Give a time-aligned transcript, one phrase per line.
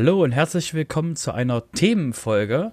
[0.00, 2.70] Hallo und herzlich willkommen zu einer Themenfolge.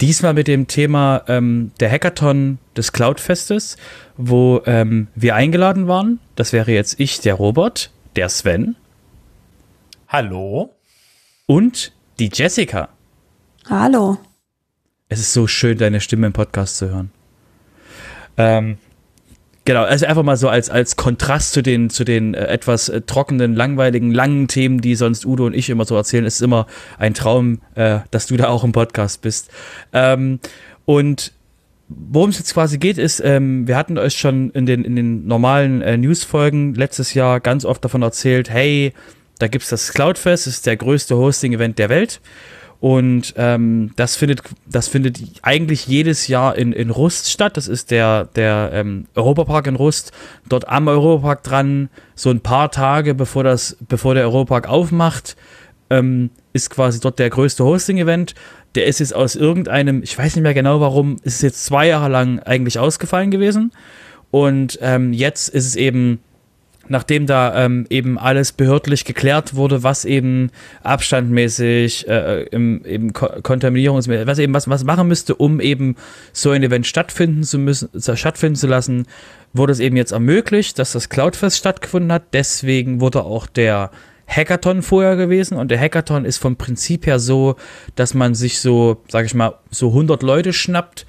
[0.00, 3.76] Diesmal mit dem Thema ähm, der Hackathon des Cloudfestes,
[4.16, 6.18] wo ähm, wir eingeladen waren.
[6.34, 8.74] Das wäre jetzt ich, der Robert, der Sven.
[10.08, 10.74] Hallo.
[11.46, 12.88] Und die Jessica.
[13.70, 14.18] Hallo.
[15.08, 17.12] Es ist so schön, deine Stimme im Podcast zu hören.
[18.36, 18.78] Ähm,
[19.66, 23.00] Genau, also einfach mal so als, als Kontrast zu den, zu den äh, etwas äh,
[23.00, 26.66] trockenen, langweiligen, langen Themen, die sonst Udo und ich immer so erzählen, ist immer
[26.98, 29.50] ein Traum, äh, dass du da auch im Podcast bist.
[29.94, 30.38] Ähm,
[30.84, 31.32] und
[31.88, 35.26] worum es jetzt quasi geht, ist, ähm, wir hatten euch schon in den, in den
[35.26, 38.92] normalen äh, News-Folgen letztes Jahr ganz oft davon erzählt, hey,
[39.38, 42.20] da gibt's das Cloudfest, ist der größte Hosting-Event der Welt.
[42.80, 47.56] Und ähm, das findet, das findet eigentlich jedes Jahr in, in Rust statt.
[47.56, 50.12] Das ist der, der ähm, Europapark in Rust.
[50.48, 55.36] Dort am Europapark dran, so ein paar Tage bevor das, bevor der Europapark aufmacht,
[55.90, 58.34] ähm, ist quasi dort der größte Hosting-Event.
[58.74, 62.08] Der ist jetzt aus irgendeinem, ich weiß nicht mehr genau warum, ist jetzt zwei Jahre
[62.08, 63.72] lang eigentlich ausgefallen gewesen.
[64.30, 66.18] Und ähm, jetzt ist es eben
[66.88, 70.50] nachdem da ähm, eben alles behördlich geklärt wurde, was eben
[70.82, 75.96] abstandmäßig, äh, im, eben Ko kontaminierungsmäßig, was eben was, was machen müsste, um eben
[76.32, 79.06] so ein Event stattfinden zu müssen, stattfinden zu lassen,
[79.52, 82.24] wurde es eben jetzt ermöglicht, dass das Cloudfest stattgefunden hat.
[82.32, 83.90] Deswegen wurde auch der
[84.26, 87.56] Hackathon vorher gewesen und der Hackathon ist vom Prinzip her so,
[87.94, 91.06] dass man sich so, sag ich mal, so 100 Leute schnappt,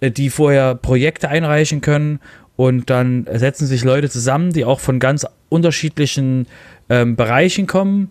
[0.00, 2.20] äh, die vorher Projekte einreichen können
[2.56, 6.46] und dann setzen sich Leute zusammen, die auch von ganz unterschiedlichen
[6.88, 8.10] ähm, Bereichen kommen.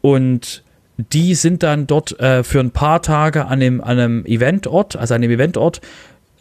[0.00, 0.62] Und
[0.96, 5.14] die sind dann dort äh, für ein paar Tage an dem, an einem Eventort, also
[5.14, 5.80] an dem Eventort,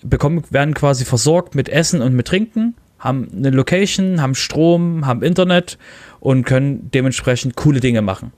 [0.03, 5.22] bekommen, werden quasi versorgt mit Essen und mit Trinken, haben eine Location, haben Strom, haben
[5.22, 5.78] Internet
[6.19, 8.31] und können dementsprechend coole Dinge machen.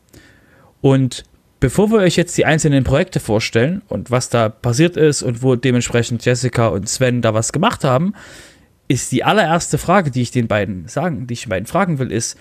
[0.81, 1.24] Und
[1.62, 5.56] bevor wir euch jetzt die einzelnen Projekte vorstellen und was da passiert ist und wo
[5.56, 8.14] dementsprechend Jessica und Sven da was gemacht haben,
[8.90, 12.12] ist die allererste Frage, die ich den beiden sagen, die ich den beiden fragen will,
[12.12, 12.38] ist,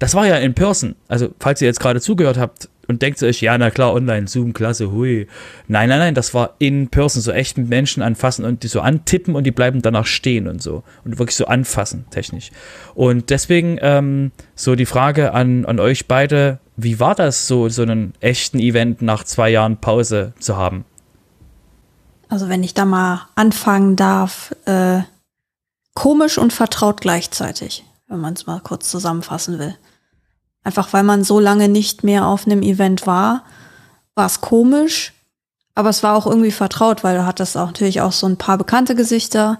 [0.00, 0.96] das war ja in Person.
[1.08, 4.52] Also, falls ihr jetzt gerade zugehört habt und denkt euch, ja, na klar, online, Zoom,
[4.52, 5.28] klasse, hui.
[5.68, 8.80] Nein, nein, nein, das war in Person, so echt mit Menschen anfassen und die so
[8.80, 10.82] antippen und die bleiben danach stehen und so.
[11.04, 12.50] Und wirklich so anfassen, technisch.
[12.94, 17.82] Und deswegen ähm, so die Frage an, an euch beide, wie war das so, so
[17.82, 20.84] einen echten Event nach zwei Jahren Pause zu haben?
[22.28, 25.00] Also, wenn ich da mal anfangen darf, äh
[25.98, 29.74] komisch und vertraut gleichzeitig, wenn man es mal kurz zusammenfassen will.
[30.62, 33.42] Einfach weil man so lange nicht mehr auf einem Event war,
[34.14, 35.12] war es komisch,
[35.74, 38.58] aber es war auch irgendwie vertraut, weil du hattest auch natürlich auch so ein paar
[38.58, 39.58] bekannte Gesichter,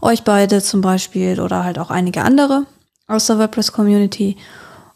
[0.00, 2.66] euch beide zum Beispiel oder halt auch einige andere
[3.06, 4.36] aus der WordPress-Community.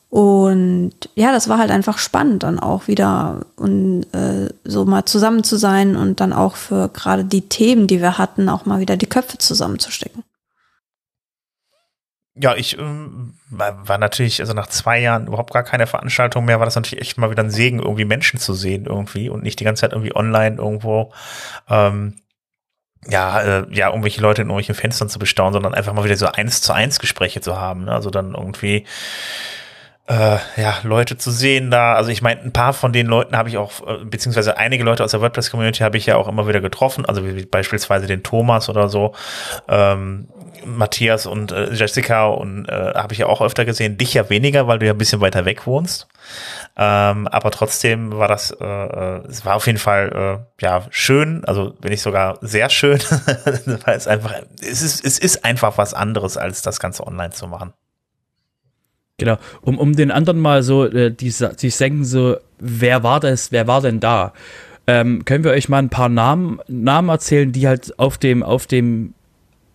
[0.08, 5.44] Und ja, das war halt einfach spannend dann auch wieder und äh, so mal zusammen
[5.44, 8.96] zu sein und dann auch für gerade die Themen, die wir hatten, auch mal wieder
[8.96, 10.24] die Köpfe zusammenzustecken.
[12.42, 16.64] Ja, ich ähm, war natürlich, also nach zwei Jahren überhaupt gar keine Veranstaltung mehr, war
[16.64, 19.64] das natürlich echt mal wieder ein Segen, irgendwie Menschen zu sehen irgendwie und nicht die
[19.64, 21.12] ganze Zeit irgendwie online irgendwo
[21.68, 22.14] ähm,
[23.06, 26.26] ja, äh, ja, irgendwelche Leute in irgendwelchen Fenstern zu bestaunen, sondern einfach mal wieder so
[26.26, 27.84] eins zu eins Gespräche zu haben.
[27.84, 27.92] Ne?
[27.92, 28.86] Also dann irgendwie
[30.06, 31.94] äh, ja, Leute zu sehen da.
[31.94, 35.04] Also ich meine, ein paar von den Leuten habe ich auch, äh, beziehungsweise einige Leute
[35.04, 38.68] aus der WordPress-Community habe ich ja auch immer wieder getroffen, also wie, beispielsweise den Thomas
[38.68, 39.14] oder so.
[39.68, 40.26] Ähm,
[40.64, 44.66] Matthias und äh, Jessica und äh, habe ich ja auch öfter gesehen, dich ja weniger,
[44.66, 46.08] weil du ja ein bisschen weiter weg wohnst.
[46.76, 51.44] Ähm, aber trotzdem war das, äh, äh es war auf jeden Fall äh, ja schön,
[51.44, 52.98] also wenn nicht sogar sehr schön,
[53.84, 57.46] weil es einfach, es ist, es ist einfach was anderes, als das Ganze online zu
[57.46, 57.72] machen.
[59.20, 61.30] Genau, um, um den anderen mal so, äh, die,
[61.60, 64.32] die senken so, wer war das, wer war denn da?
[64.86, 68.66] Ähm, können wir euch mal ein paar Namen, Namen erzählen, die halt auf dem, auf
[68.66, 69.12] dem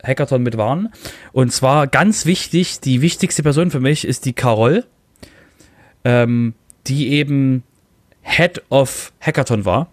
[0.03, 0.91] Hackathon mit waren.
[1.31, 4.83] Und zwar ganz wichtig, die wichtigste Person für mich ist die Carol,
[6.03, 6.55] ähm,
[6.87, 7.61] die eben
[8.23, 9.91] Head of Hackathon war.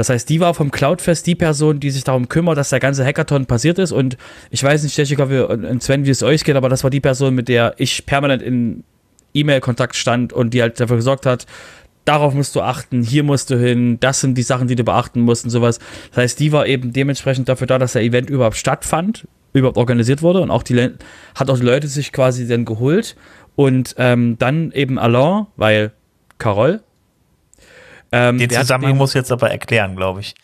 [0.00, 3.04] Das heißt, die war vom Cloudfest die Person, die sich darum kümmert, dass der ganze
[3.04, 3.92] Hackathon passiert ist.
[3.92, 4.16] Und
[4.48, 7.34] ich weiß nicht, Jessica und Sven, wie es euch geht, aber das war die Person,
[7.34, 8.82] mit der ich permanent in
[9.34, 11.44] E-Mail-Kontakt stand und die halt dafür gesorgt hat,
[12.06, 15.20] darauf musst du achten, hier musst du hin, das sind die Sachen, die du beachten
[15.20, 15.80] musst und sowas.
[16.12, 20.22] Das heißt, die war eben dementsprechend dafür da, dass der Event überhaupt stattfand, überhaupt organisiert
[20.22, 20.80] wurde und auch die
[21.34, 23.16] hat auch die Leute sich quasi dann geholt
[23.54, 25.92] und ähm, dann eben Alain, weil
[26.38, 26.80] Carol,
[28.12, 30.34] ähm, den Zusammenhang den, muss jetzt aber erklären, glaube ich.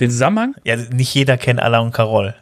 [0.00, 0.54] Den Zusammenhang?
[0.64, 2.34] Ja, nicht jeder kennt Alain und Carol.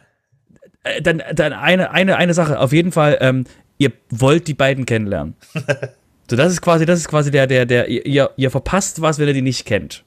[0.83, 2.59] Äh, dann, dann eine, eine, eine Sache.
[2.59, 3.45] Auf jeden Fall, ähm,
[3.77, 5.35] ihr wollt die beiden kennenlernen.
[6.27, 9.27] So, das ist quasi, das ist quasi der, der, der, ihr, ihr verpasst was, wenn
[9.27, 10.03] ihr die nicht kennt.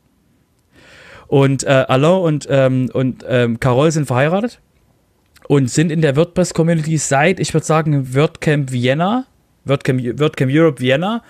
[1.29, 4.61] Und äh, Alain und, ähm, und ähm, Carol sind verheiratet
[5.47, 9.27] und sind in der WordPress-Community seit, ich würde sagen, WordCamp Vienna,
[9.65, 11.23] WordCamp, WordCamp Europe Vienna.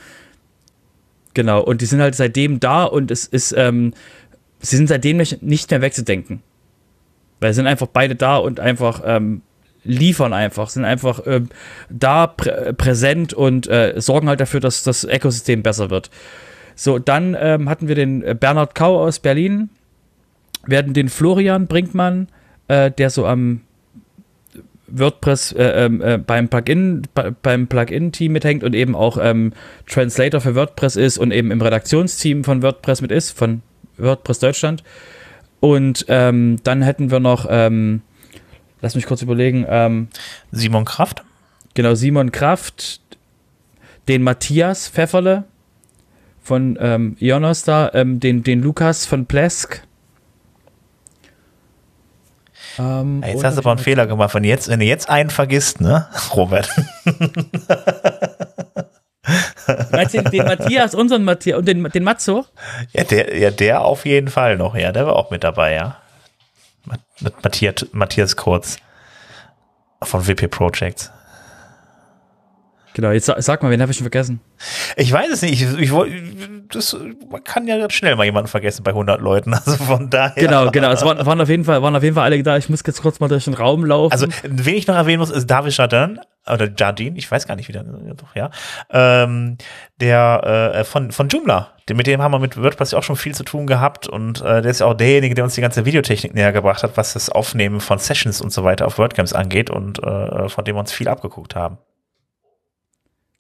[1.34, 3.92] Genau, und die sind halt seitdem da und es ist, ähm,
[4.60, 6.42] sie sind seitdem nicht, mehr wegzudenken.
[7.40, 9.42] Weil sie sind einfach beide da und einfach ähm,
[9.84, 11.48] liefern einfach, sind einfach ähm,
[11.88, 16.10] da prä präsent und äh, sorgen halt dafür, dass das Ökosystem besser wird.
[16.74, 19.70] So, dann ähm, hatten wir den Bernhard Kau aus Berlin,
[20.70, 22.28] hatten den Florian Brinkmann,
[22.68, 23.62] äh, der so am
[24.90, 27.02] WordPress äh, ähm, äh, beim Plugin
[27.42, 29.52] beim Plugin-Team mithängt und eben auch ähm,
[29.86, 33.62] Translator für WordPress ist und eben im Redaktionsteam von WordPress mit ist, von
[33.96, 34.82] WordPress Deutschland.
[35.60, 38.02] Und ähm, dann hätten wir noch, ähm,
[38.80, 40.08] lass mich kurz überlegen, ähm,
[40.52, 41.22] Simon Kraft.
[41.74, 43.00] Genau, Simon Kraft,
[44.06, 45.44] den Matthias Pfefferle
[46.42, 49.82] von ähm, Ionos da, ähm, den, den Lukas von Plesk
[52.78, 54.34] ähm, jetzt hast du aber einen Fehler gemacht.
[54.34, 56.68] Wenn, jetzt, wenn du jetzt einen vergisst, ne, Robert?
[59.92, 62.46] Meinst du den Matthias, unseren Matthias und den, den Matzo?
[62.92, 64.92] Ja der, ja, der auf jeden Fall noch, ja.
[64.92, 65.98] Der war auch mit dabei, ja.
[67.42, 68.78] Matthias, Matthias Kurz
[70.02, 71.10] von WP Projects.
[72.94, 74.40] Genau, jetzt sag mal, wen habe ich schon vergessen?
[74.96, 75.62] Ich weiß es nicht.
[75.62, 75.92] Ich, ich,
[76.70, 76.96] das,
[77.30, 79.54] man kann ja schnell mal jemanden vergessen bei 100 Leuten.
[79.68, 80.42] Also von daher.
[80.42, 80.90] Genau, genau.
[80.92, 82.56] Es waren, waren, auf jeden Fall, waren auf jeden Fall alle da.
[82.56, 84.12] Ich muss jetzt kurz mal durch den Raum laufen.
[84.12, 86.20] Also, wen ich noch erwähnen muss, ist David Jardin
[86.50, 88.50] oder Jardin, ich weiß gar nicht, wie der, doch, ja,
[88.90, 89.58] ähm,
[90.00, 93.44] der äh, von, von Joomla, mit dem haben wir mit WordPress auch schon viel zu
[93.44, 96.52] tun gehabt und äh, der ist ja auch derjenige, der uns die ganze Videotechnik näher
[96.52, 100.48] gebracht hat, was das Aufnehmen von Sessions und so weiter auf WordCamps angeht und äh,
[100.48, 101.78] von dem wir uns viel abgeguckt haben.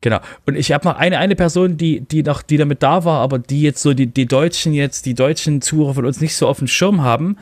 [0.00, 0.20] Genau.
[0.46, 3.38] Und ich habe noch eine, eine Person, die, die noch, die damit da war, aber
[3.38, 6.58] die jetzt so die, die Deutschen jetzt, die deutschen Zuhörer von uns nicht so auf
[6.58, 7.36] dem Schirm haben,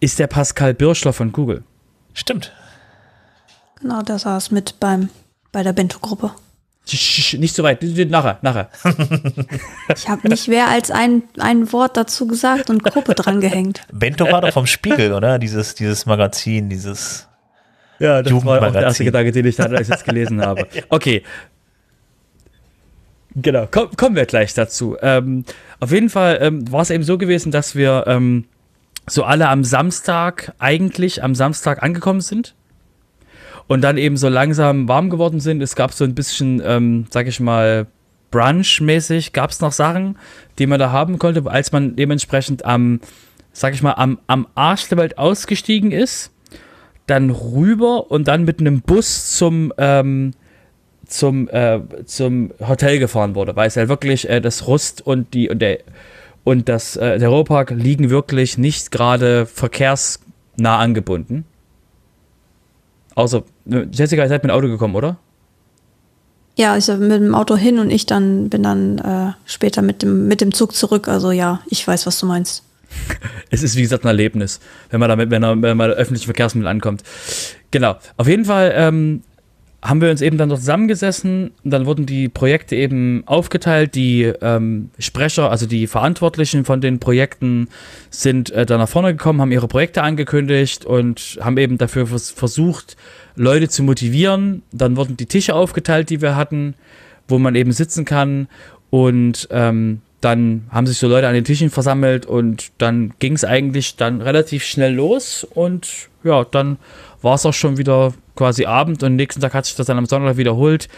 [0.00, 1.62] ist der Pascal Birschler von Google.
[2.14, 2.52] Stimmt.
[3.80, 5.10] Genau, der saß mit beim,
[5.50, 6.30] bei der Bento-Gruppe.
[6.90, 8.68] Nicht so weit, nachher, nachher.
[9.96, 13.82] Ich habe nicht mehr als ein, ein Wort dazu gesagt und Gruppe dran gehängt.
[13.92, 15.38] Bento war doch vom Spiegel, oder?
[15.38, 17.28] Dieses, dieses Magazin, dieses.
[18.00, 20.66] Ja, das war auch der erste Gedanke, den ich da jetzt gelesen habe.
[20.88, 21.22] Okay,
[23.34, 24.96] Genau, komm, kommen wir gleich dazu.
[25.00, 25.44] Ähm,
[25.80, 28.44] auf jeden Fall ähm, war es eben so gewesen, dass wir ähm,
[29.06, 32.54] so alle am Samstag, eigentlich am Samstag angekommen sind
[33.68, 35.62] und dann eben so langsam warm geworden sind.
[35.62, 37.86] Es gab so ein bisschen, ähm, sag ich mal,
[38.30, 40.18] Brunch-mäßig gab es noch Sachen,
[40.58, 43.00] die man da haben konnte, als man dementsprechend am,
[43.52, 46.32] sag ich mal, am, am Arsch der Welt ausgestiegen ist,
[47.06, 50.32] dann rüber und dann mit einem Bus zum, ähm,
[51.12, 55.48] zum, äh, zum Hotel gefahren wurde, weil es ja wirklich äh, das Rust und die
[55.48, 55.78] und der
[56.44, 61.44] und das äh, der Europark liegen wirklich nicht gerade verkehrsnah angebunden.
[63.14, 65.18] Außer Jessica, ihr seid mit dem Auto gekommen, oder?
[66.56, 70.02] Ja, ich bin mit dem Auto hin und ich dann bin dann äh, später mit
[70.02, 71.08] dem mit dem Zug zurück.
[71.08, 72.64] Also ja, ich weiß, was du meinst.
[73.50, 76.68] es ist wie gesagt ein Erlebnis, wenn man damit, wenn man, wenn man öffentliche Verkehrsmittel
[76.68, 77.02] ankommt.
[77.70, 77.96] Genau.
[78.16, 79.22] Auf jeden Fall ähm,
[79.82, 83.96] haben wir uns eben dann dort zusammengesessen und dann wurden die Projekte eben aufgeteilt.
[83.96, 87.68] Die ähm, Sprecher, also die Verantwortlichen von den Projekten
[88.08, 92.30] sind äh, da nach vorne gekommen, haben ihre Projekte angekündigt und haben eben dafür vers
[92.30, 92.96] versucht,
[93.34, 94.62] Leute zu motivieren.
[94.70, 96.74] Dann wurden die Tische aufgeteilt, die wir hatten,
[97.26, 98.46] wo man eben sitzen kann
[98.90, 103.44] und ähm, dann haben sich so Leute an den Tischen versammelt und dann ging es
[103.44, 106.78] eigentlich dann relativ schnell los und ja, dann
[107.20, 110.06] war es auch schon wieder quasi Abend und nächsten Tag hat sich das dann am
[110.06, 110.88] Sonntag wiederholt.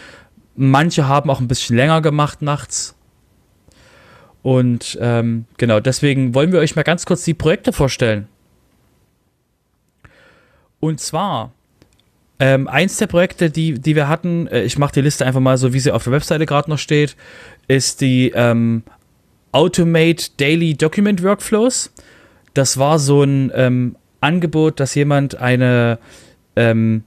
[0.55, 2.95] Manche haben auch ein bisschen länger gemacht nachts.
[4.41, 8.27] Und ähm, genau, deswegen wollen wir euch mal ganz kurz die Projekte vorstellen.
[10.79, 11.51] Und zwar,
[12.39, 15.57] ähm, eins der Projekte, die, die wir hatten, äh, ich mache die Liste einfach mal
[15.57, 17.15] so, wie sie auf der Webseite gerade noch steht,
[17.67, 18.83] ist die ähm,
[19.51, 21.91] Automate Daily Document Workflows.
[22.53, 25.97] Das war so ein ähm, Angebot, dass jemand eine,
[26.55, 27.03] ähm,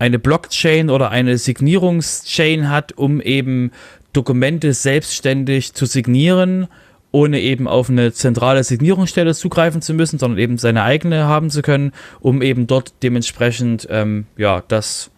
[0.00, 3.70] eine Blockchain oder eine Signierungschain hat, um eben
[4.12, 6.66] Dokumente selbstständig zu signieren,
[7.12, 11.62] ohne eben auf eine zentrale Signierungsstelle zugreifen zu müssen, sondern eben seine eigene haben zu
[11.62, 15.10] können, um eben dort dementsprechend ähm, ja, das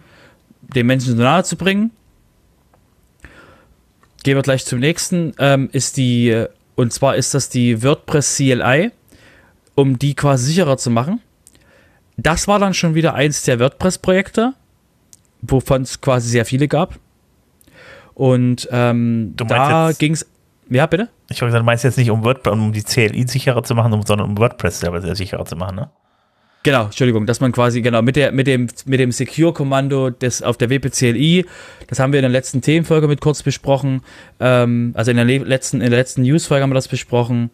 [0.61, 1.91] den Menschen so nahe zu bringen.
[4.23, 5.33] Gehen wir gleich zum nächsten.
[5.39, 6.45] Ähm, ist die,
[6.77, 8.91] und zwar ist das die WordPress CLI
[9.75, 11.21] um die quasi sicherer zu machen.
[12.17, 14.55] Das war dann schon wieder eins der WordPress-Projekte,
[15.43, 16.99] wovon es quasi sehr viele gab.
[18.15, 20.27] Und ähm, da ging es.
[20.71, 21.09] Ja, bitte?
[21.29, 23.93] Ich habe gesagt, du meinst jetzt nicht, um, WordPress, um die CLI sicherer zu machen,
[24.07, 25.91] sondern um WordPress selber sehr sicherer zu machen, ne?
[26.65, 30.43] Genau, Entschuldigung, dass man quasi genau mit der mit dem mit dem Secure Kommando des
[30.43, 31.45] auf der WPCLI,
[31.89, 34.03] das haben wir in der letzten Themenfolge mit kurz besprochen,
[34.39, 37.51] ähm, also in der letzten in der letzten Newsfolge haben wir das besprochen,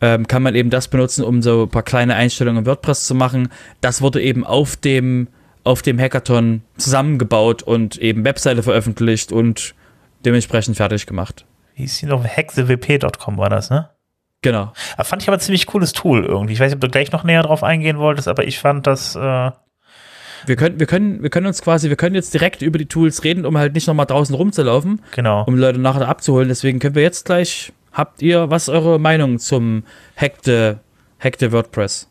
[0.00, 3.14] ähm, kann man eben das benutzen, um so ein paar kleine Einstellungen in WordPress zu
[3.14, 3.48] machen.
[3.80, 5.28] Das wurde eben auf dem
[5.64, 9.74] auf dem Hackathon zusammengebaut und eben Webseite veröffentlicht und
[10.24, 11.44] dementsprechend fertig gemacht.
[11.74, 13.90] Hieß sie noch hackthewp.com war das, ne?
[14.42, 14.72] Genau.
[14.96, 16.52] Das fand ich aber ein ziemlich cooles Tool irgendwie.
[16.52, 19.14] Ich weiß nicht, ob du gleich noch näher drauf eingehen wolltest, aber ich fand das.
[19.14, 19.52] Äh
[20.46, 23.22] wir können, wir können, wir können uns quasi, wir können jetzt direkt über die Tools
[23.22, 25.00] reden, um halt nicht nochmal draußen rumzulaufen.
[25.12, 25.44] Genau.
[25.44, 26.48] Um Leute nachher abzuholen.
[26.48, 29.84] Deswegen können wir jetzt gleich, habt ihr, was ist eure Meinung zum
[30.16, 30.80] Hackte,
[31.20, 32.08] Hackte WordPress?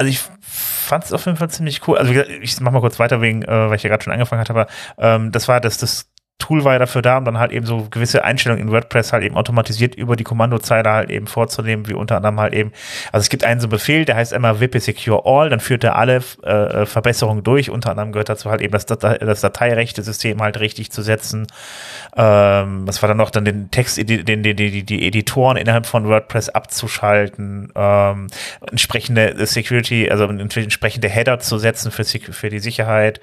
[0.00, 1.98] Also ich fand es auf jeden Fall ziemlich cool.
[1.98, 4.54] Also ich mach mal kurz weiter wegen, äh, weil ich ja gerade schon angefangen hatte,
[4.54, 4.66] aber
[4.96, 6.08] ähm, das war das, das
[6.40, 9.22] Tool war ja dafür da, um dann halt eben so gewisse Einstellungen in WordPress halt
[9.22, 12.72] eben automatisiert über die Kommandozeile halt eben vorzunehmen, wie unter anderem halt eben,
[13.12, 15.96] also es gibt einen so Befehl, der heißt immer WP Secure All, dann führt er
[15.96, 20.58] alle äh, Verbesserungen durch, unter anderem gehört dazu halt eben das, Datei, das Dateirechte-System halt
[20.58, 21.46] richtig zu setzen.
[22.16, 26.08] Ähm, was war dann noch, dann den Text, den, den, die, die, Editoren innerhalb von
[26.08, 28.26] WordPress abzuschalten, ähm,
[28.68, 33.20] entsprechende Security, also entsprechende Header zu setzen für, für die Sicherheit.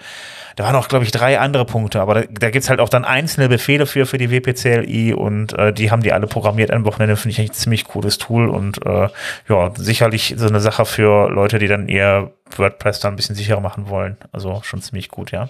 [0.56, 3.06] Da waren auch, glaube ich, drei andere Punkte, aber da, da gibt's halt auch dann
[3.08, 7.16] einzelne Befehle für, für die WPCLI und äh, die haben die alle programmiert am Wochenende,
[7.16, 9.10] finde ich eigentlich ein ziemlich cooles Tool und äh,
[9.50, 13.62] ja, sicherlich so eine Sache für Leute, die dann eher WordPress dann ein bisschen sicherer
[13.62, 14.18] machen wollen.
[14.32, 15.50] Also schon ziemlich gut, ja.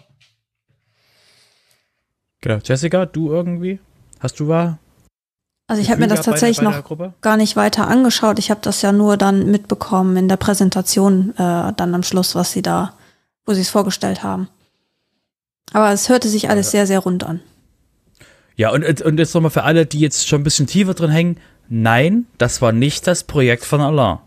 [2.42, 2.60] Genau.
[2.64, 3.80] Jessica, du irgendwie?
[4.20, 4.78] Hast du war?
[5.68, 6.82] Also ich habe mir das tatsächlich noch
[7.22, 8.40] gar nicht weiter angeschaut.
[8.40, 12.54] Ich habe das ja nur dann mitbekommen in der Präsentation äh, dann am Schluss, was
[12.54, 12.94] sie da,
[13.46, 14.48] wo sie es vorgestellt haben.
[15.74, 17.42] Aber es hörte sich alles sehr, sehr rund an.
[18.56, 21.40] Ja, und, und jetzt nochmal für alle, die jetzt schon ein bisschen tiefer drin hängen.
[21.70, 24.20] Nein, das war nicht das Projekt von Alain.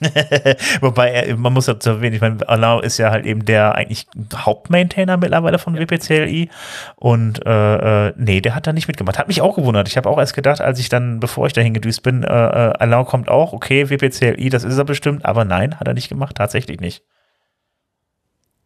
[0.80, 4.06] Wobei, er, man muss dazu erwähnen, ich meine, Alain ist ja halt eben der eigentlich
[4.34, 6.48] Hauptmaintainer mittlerweile von WPCLI
[6.96, 9.18] und äh, äh, nee, der hat da nicht mitgemacht.
[9.18, 9.88] Hat mich auch gewundert.
[9.88, 12.72] Ich habe auch erst gedacht, als ich dann, bevor ich dahin gedüst bin, äh, äh
[12.78, 16.36] Alain kommt auch, okay, WPCLI, das ist er bestimmt, aber nein, hat er nicht gemacht,
[16.36, 17.02] tatsächlich nicht.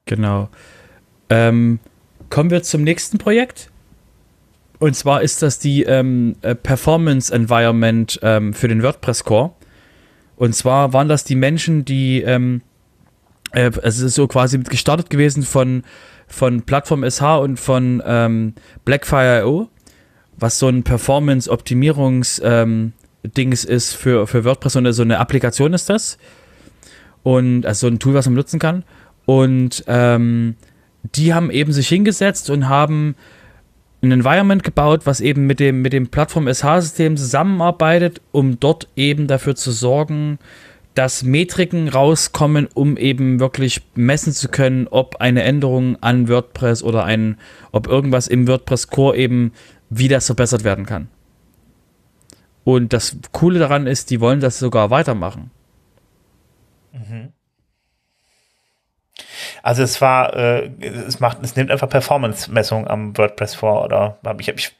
[0.06, 0.48] Genau.
[1.31, 1.78] Ähm,
[2.31, 3.71] kommen wir zum nächsten Projekt.
[4.78, 9.52] Und zwar ist das die ähm, äh, Performance Environment ähm, für den WordPress Core.
[10.37, 12.62] Und zwar waren das die Menschen, die, ähm,
[13.52, 15.85] äh, es ist so quasi gestartet gewesen von,
[16.26, 18.54] von Plattform SH und von ähm,
[18.85, 19.69] Blackfire.io,
[20.37, 26.19] was so ein Performance-Optimierungs-Dings ähm, ist für, für WordPress und so eine Applikation ist das.
[27.23, 28.83] Und also so ein Tool, was man nutzen kann.
[29.25, 30.57] Und ähm,
[31.04, 33.14] die haben eben sich hingesetzt und haben
[34.02, 39.54] ein Environment gebaut, was eben mit dem, mit dem Plattform-SH-System zusammenarbeitet, um dort eben dafür
[39.54, 40.38] zu sorgen,
[40.94, 47.04] dass Metriken rauskommen, um eben wirklich messen zu können, ob eine Änderung an WordPress oder
[47.04, 47.38] ein,
[47.73, 49.52] ob irgendwas im WordPress Core eben,
[49.90, 51.08] wie das verbessert werden kann.
[52.62, 55.50] Und das Coole daran ist, die wollen das sogar weitermachen.
[56.92, 57.33] Mhm.
[59.62, 60.70] Also es war, äh,
[61.06, 64.18] es macht, es nimmt einfach Performance-Messungen am WordPress vor, oder?
[64.24, 64.72] Habe ich, hab ich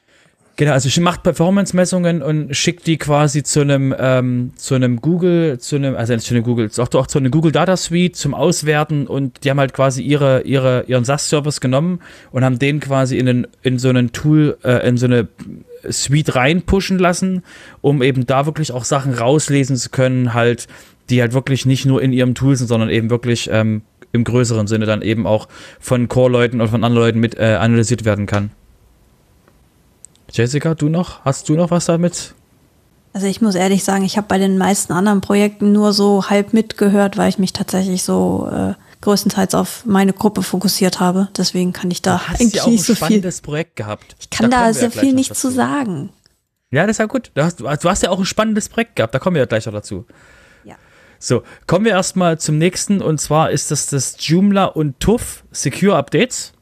[0.57, 5.59] Genau, also sie macht Performance-Messungen und schickt die quasi zu einem, ähm, zu einem Google,
[5.59, 8.35] zu einem, also nicht zu einem Google, auch, auch zu einem Google Data Suite zum
[8.35, 11.99] Auswerten und die haben halt quasi ihre, ihre, ihren SAS-Service genommen
[12.31, 15.27] und haben den quasi in, den, in so einen Tool, äh, in so eine
[15.91, 17.43] Suite reinpushen lassen,
[17.81, 20.69] um eben da wirklich auch Sachen rauslesen zu können, halt,
[21.11, 23.83] die halt wirklich nicht nur in ihrem Tool sind, sondern eben wirklich ähm,
[24.15, 25.49] im größeren Sinne dann eben auch
[25.81, 28.51] von Core-Leuten und von anderen Leuten mit äh, analysiert werden kann.
[30.31, 31.25] Jessica, du noch?
[31.25, 32.35] Hast du noch was damit?
[33.13, 36.53] Also ich muss ehrlich sagen, ich habe bei den meisten anderen Projekten nur so halb
[36.53, 41.29] mitgehört, weil ich mich tatsächlich so äh, größtenteils auf meine Gruppe fokussiert habe.
[41.37, 43.21] Deswegen kann ich da eigentlich ja nicht so viel.
[43.43, 44.17] Projekt gehabt.
[44.21, 46.11] Ich kann da, da sehr ja viel nicht zu sagen.
[46.71, 47.31] Ja, das ist ja gut.
[47.35, 49.15] Du hast, du hast ja auch ein spannendes Projekt gehabt.
[49.15, 50.07] Da kommen wir ja gleich noch dazu.
[51.25, 55.97] So, kommen wir erstmal zum nächsten und zwar ist das das Joomla und TUF Secure
[55.97, 56.53] Updates.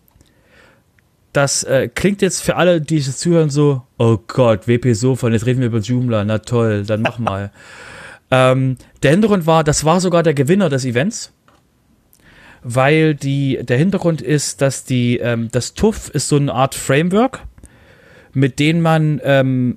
[1.33, 5.47] Das äh, klingt jetzt für alle, die es zuhören, so, oh Gott, WP Sofa, jetzt
[5.47, 7.51] reden wir über Joomla, na toll, dann mach mal.
[8.31, 11.33] ähm, der Hintergrund war, das war sogar der Gewinner des Events,
[12.63, 17.41] weil die, der Hintergrund ist, dass die, ähm, das TUF ist so eine Art Framework,
[18.33, 19.75] mit dem man ähm,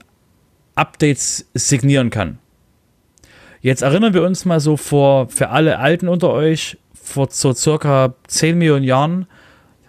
[0.75, 2.38] Updates signieren kann.
[3.65, 8.13] Jetzt erinnern wir uns mal so vor, für alle Alten unter euch, vor so circa
[8.27, 9.25] 10 Millionen Jahren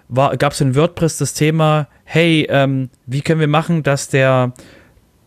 [0.09, 4.55] gab es in WordPress das Thema hey, ähm, wie können wir machen, dass der,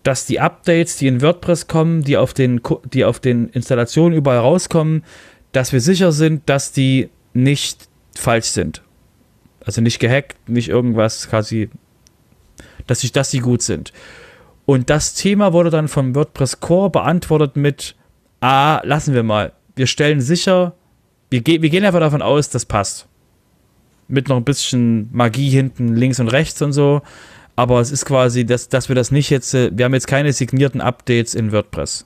[0.01, 2.59] dass die Updates, die in WordPress kommen, die auf den,
[2.91, 5.03] die auf den Installationen überall rauskommen,
[5.51, 7.87] dass wir sicher sind, dass die nicht
[8.17, 8.81] falsch sind.
[9.63, 11.69] Also nicht gehackt, nicht irgendwas quasi,
[12.87, 13.93] dass, ich, dass die gut sind.
[14.65, 17.95] Und das Thema wurde dann vom WordPress Core beantwortet mit,
[18.41, 19.53] ah, lassen wir mal.
[19.75, 20.75] Wir stellen sicher,
[21.29, 23.07] wir, ge wir gehen einfach davon aus, das passt.
[24.07, 27.01] Mit noch ein bisschen Magie hinten, links und rechts und so.
[27.55, 30.33] Aber es ist quasi, dass, dass wir das nicht jetzt, äh, wir haben jetzt keine
[30.33, 32.05] signierten Updates in WordPress.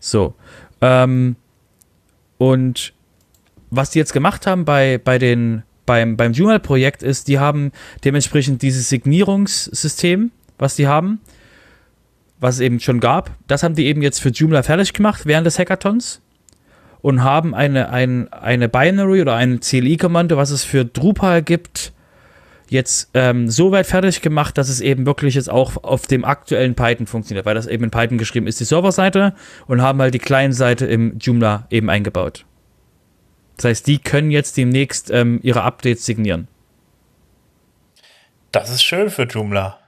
[0.00, 0.34] So.
[0.80, 1.36] Ähm,
[2.38, 2.92] und
[3.70, 7.70] was die jetzt gemacht haben bei, bei den, beim, beim Joomla-Projekt ist, die haben
[8.04, 11.20] dementsprechend dieses Signierungssystem, was die haben,
[12.42, 15.46] was es eben schon gab, das haben die eben jetzt für Joomla fertig gemacht während
[15.46, 16.20] des Hackathons
[17.00, 21.92] und haben eine, ein, eine Binary oder ein CLI-Kommando, was es für Drupal gibt,
[22.68, 26.74] jetzt ähm, so weit fertig gemacht, dass es eben wirklich jetzt auch auf dem aktuellen
[26.74, 29.34] Python funktioniert, weil das eben in Python geschrieben ist, die Serverseite
[29.68, 32.44] und haben halt die Client-Seite im Joomla eben eingebaut.
[33.56, 36.48] Das heißt, die können jetzt demnächst ähm, ihre Updates signieren.
[38.50, 39.78] Das ist schön für Joomla.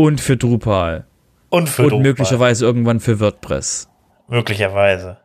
[0.00, 1.04] Und für Drupal.
[1.50, 2.02] Und für Und Drupal.
[2.02, 3.88] möglicherweise irgendwann für WordPress.
[4.28, 5.18] Möglicherweise.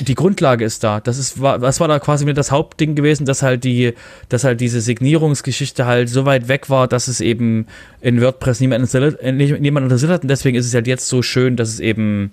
[0.00, 1.00] Die Grundlage ist da.
[1.00, 3.94] Das ist, war, das war da quasi mit das Hauptding gewesen, dass halt die,
[4.28, 7.66] dass halt diese Signierungsgeschichte halt so weit weg war, dass es eben
[8.02, 10.22] in WordPress niemand interessiert, äh, niemand interessiert hat.
[10.22, 12.30] Und deswegen ist es halt jetzt so schön, dass es eben,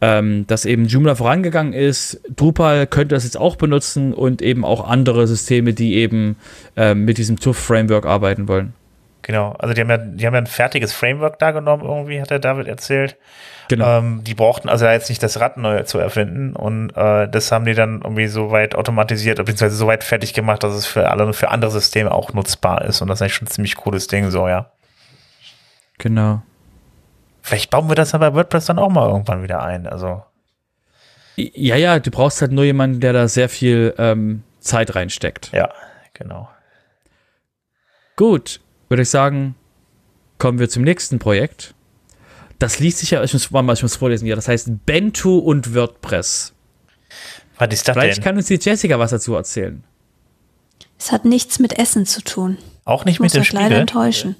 [0.00, 2.20] ähm, dass eben Joomla vorangegangen ist.
[2.34, 6.34] Drupal könnte das jetzt auch benutzen und eben auch andere Systeme, die eben
[6.76, 8.74] ähm, mit diesem TUF-Framework arbeiten wollen.
[9.22, 12.30] Genau, also die haben ja, die haben ja ein fertiges Framework da genommen, irgendwie, hat
[12.30, 13.16] der David erzählt.
[13.68, 13.98] Genau.
[13.98, 17.64] Ähm, die brauchten also jetzt nicht das Rad neu zu erfinden und äh, das haben
[17.64, 21.32] die dann irgendwie so weit automatisiert, beziehungsweise so weit fertig gemacht, dass es für alle
[21.32, 24.30] für andere Systeme auch nutzbar ist und das ist eigentlich schon ein ziemlich cooles Ding,
[24.30, 24.72] so, ja.
[25.98, 26.42] Genau.
[27.42, 30.22] Vielleicht bauen wir das dann bei WordPress dann auch mal irgendwann wieder ein, also.
[31.36, 35.50] Ja, ja, du brauchst halt nur jemanden, der da sehr viel ähm, Zeit reinsteckt.
[35.52, 35.70] Ja,
[36.12, 36.48] genau.
[38.16, 38.60] Gut,
[38.92, 39.54] würde ich sagen,
[40.36, 41.74] kommen wir zum nächsten Projekt.
[42.58, 45.74] Das liest sich ja, ich muss, mal, ich muss vorlesen hier, das heißt Bento und
[45.74, 46.52] WordPress.
[47.56, 48.24] Was ist das Vielleicht denn?
[48.24, 49.82] kann uns die Jessica was dazu erzählen.
[50.98, 52.58] Es hat nichts mit Essen zu tun.
[52.84, 53.80] Auch nicht Ich mit dem euch leider Spiegel?
[53.80, 54.36] enttäuschen.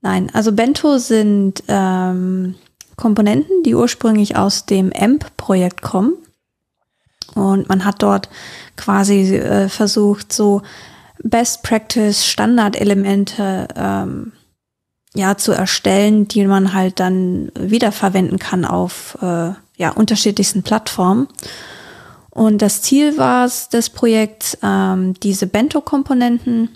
[0.00, 2.54] Nein, also Bento sind ähm,
[2.96, 6.14] Komponenten, die ursprünglich aus dem AMP-Projekt kommen.
[7.34, 8.30] Und man hat dort
[8.76, 10.62] quasi äh, versucht, so
[11.24, 14.32] Best Practice Standardelemente ähm,
[15.14, 21.28] ja zu erstellen, die man halt dann wiederverwenden kann auf äh, ja unterschiedlichsten Plattformen.
[22.30, 26.68] Und das Ziel war es des Projekts, ähm, diese Bento-Komponenten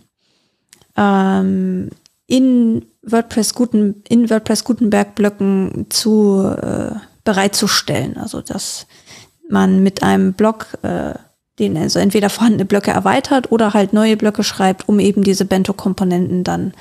[0.97, 1.91] ähm,
[2.27, 6.93] in WordPress Guten, in WordPress Gutenberg Blöcken zu äh,
[7.25, 8.17] bereitzustellen.
[8.17, 8.87] Also dass
[9.49, 11.15] man mit einem Block äh,
[11.59, 16.45] den also entweder vorhandene Blöcke erweitert oder halt neue Blöcke schreibt, um eben diese Bento-Komponenten
[16.45, 16.75] dann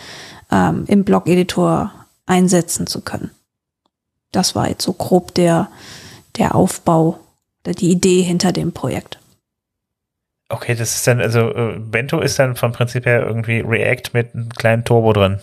[0.52, 1.92] ähm, im Blog-Editor
[2.26, 3.32] einsetzen zu können.
[4.32, 5.70] Das war jetzt so grob der,
[6.38, 7.20] der Aufbau,
[7.66, 9.20] der, die Idee hinter dem Projekt.
[10.50, 14.34] Okay, das ist dann, also äh, Bento ist dann vom Prinzip her irgendwie React mit
[14.34, 15.40] einem kleinen Turbo drin.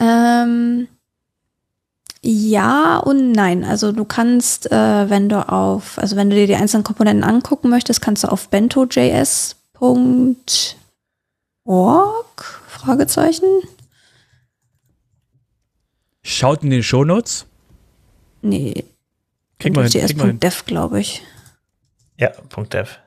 [0.00, 0.88] Ähm,
[2.22, 3.64] ja und nein.
[3.64, 7.68] Also du kannst, äh, wenn du auf, also wenn du dir die einzelnen Komponenten angucken
[7.68, 9.56] möchtest, kannst du auf bentojs.org
[12.68, 13.46] Fragezeichen.
[16.22, 17.46] Schaut in den Shownotes.
[18.42, 18.84] Nee,
[19.58, 21.22] Krieg mal hin, krieg bentojs.dev, glaube ich.
[22.16, 22.30] Ja,
[22.72, 22.98] .dev.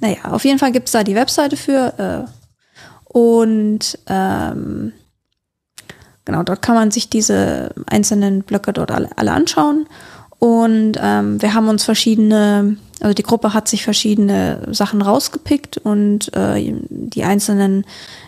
[0.00, 2.26] Naja, auf jeden Fall gibt's da die Webseite für.
[2.26, 4.92] Äh, und ähm,
[6.24, 9.86] genau, dort kann man sich diese einzelnen Blöcke dort alle, alle anschauen.
[10.38, 16.34] Und ähm, wir haben uns verschiedene, also die Gruppe hat sich verschiedene Sachen rausgepickt und
[16.34, 17.84] äh, die einzelnen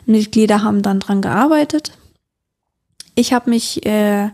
[0.07, 1.91] Mitglieder haben dann dran gearbeitet.
[3.17, 4.29] Ich habe mich, äh,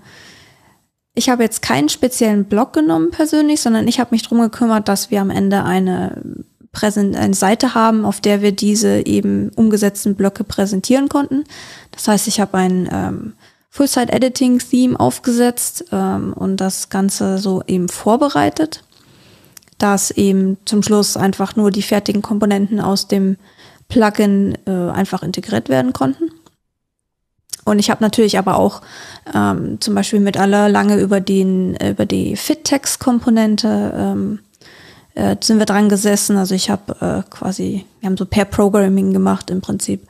[1.14, 5.10] ich habe jetzt keinen speziellen Blog genommen persönlich, sondern ich habe mich drum gekümmert, dass
[5.10, 6.22] wir am Ende eine
[6.72, 11.44] Präsent eine Seite haben, auf der wir diese eben umgesetzten Blöcke präsentieren konnten.
[11.92, 13.32] Das heißt, ich habe ein ähm,
[13.70, 18.82] Full-Site-Editing-Theme aufgesetzt ähm, und das Ganze so eben vorbereitet,
[19.78, 23.36] dass eben zum Schluss einfach nur die fertigen Komponenten aus dem
[23.88, 26.30] Plugin äh, einfach integriert werden konnten.
[27.64, 28.82] Und ich habe natürlich aber auch
[29.32, 34.40] ähm, zum Beispiel mit aller lange über den über die Fit-Text-Komponente ähm,
[35.14, 36.36] äh, sind wir dran gesessen.
[36.36, 40.06] Also ich habe äh, quasi, wir haben so Pair Programming gemacht im Prinzip.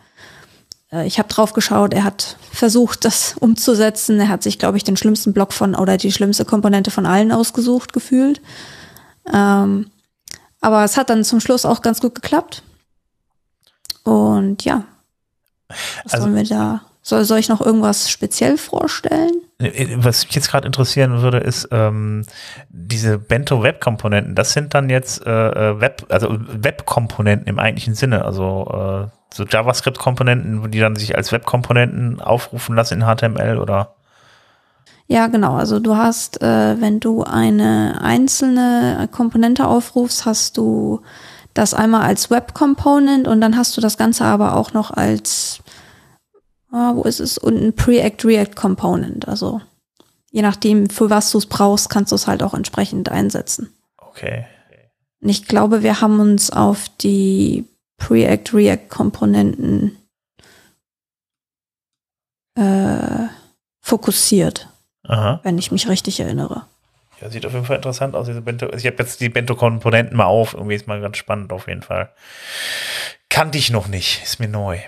[0.93, 4.21] Äh, ich habe drauf geschaut, er hat versucht, das umzusetzen.
[4.21, 7.33] Er hat sich, glaube ich, den schlimmsten Block von oder die schlimmste Komponente von allen
[7.33, 8.41] ausgesucht gefühlt.
[9.33, 9.91] Ähm,
[10.61, 12.63] aber es hat dann zum Schluss auch ganz gut geklappt.
[14.05, 14.85] Und ja,
[16.05, 16.83] was also, sollen wir da?
[17.03, 19.33] Soll, soll ich noch irgendwas speziell vorstellen?
[19.97, 22.25] Was mich jetzt gerade interessieren würde, ist ähm,
[22.69, 24.35] diese Bento Web Komponenten.
[24.35, 25.31] Das sind dann jetzt äh,
[25.71, 30.97] äh Web, also Web Komponenten im eigentlichen Sinne, also äh, so JavaScript Komponenten, die dann
[30.97, 33.95] sich als Web Komponenten aufrufen lassen in HTML oder?
[35.07, 35.57] Ja, genau.
[35.57, 41.01] Also du hast, äh, wenn du eine einzelne Komponente aufrufst, hast du
[41.53, 45.61] das einmal als Web Component und dann hast du das Ganze aber auch noch als
[46.73, 47.39] ah, wo ist es?
[47.39, 49.29] Und ein Preact React Component.
[49.29, 49.61] Also
[50.31, 53.73] je nachdem, für was du es brauchst, kannst du es halt auch entsprechend einsetzen.
[53.97, 54.47] Okay.
[55.21, 57.65] Und ich glaube, wir haben uns auf die
[57.99, 59.97] Preact React Komponenten
[62.55, 63.29] äh,
[63.81, 64.69] fokussiert.
[65.05, 65.41] Aha.
[65.43, 66.67] Wenn ich mich richtig erinnere.
[67.21, 68.73] Ja, sieht auf jeden Fall interessant aus, diese Bento.
[68.73, 70.55] Ich habe jetzt die Bento-Komponenten mal auf.
[70.55, 72.11] Irgendwie ist mal ganz spannend auf jeden Fall.
[73.29, 74.23] Kannte ich noch nicht.
[74.23, 74.79] Ist mir neu.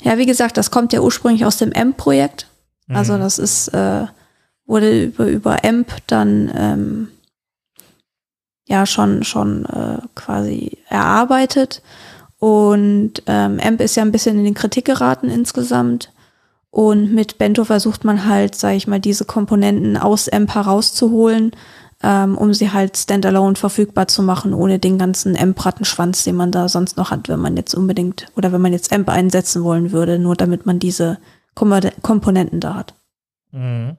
[0.00, 2.48] Ja, wie gesagt, das kommt ja ursprünglich aus dem AMP-Projekt.
[2.88, 3.20] Also mhm.
[3.20, 4.06] das ist, äh,
[4.66, 7.08] wurde über, über AMP dann ähm,
[8.66, 11.82] ja schon, schon äh, quasi erarbeitet.
[12.38, 16.12] Und ähm, AMP ist ja ein bisschen in die Kritik geraten insgesamt.
[16.70, 21.52] Und mit Bento versucht man halt, sage ich mal, diese Komponenten aus AMP herauszuholen
[22.02, 26.68] ähm, um sie halt standalone verfügbar zu machen, ohne den ganzen AMP-Rattenschwanz, den man da
[26.68, 30.18] sonst noch hat, wenn man jetzt unbedingt oder wenn man jetzt AMP einsetzen wollen würde,
[30.18, 31.18] nur damit man diese
[31.54, 32.94] Komponenten da hat.
[33.52, 33.96] Mhm.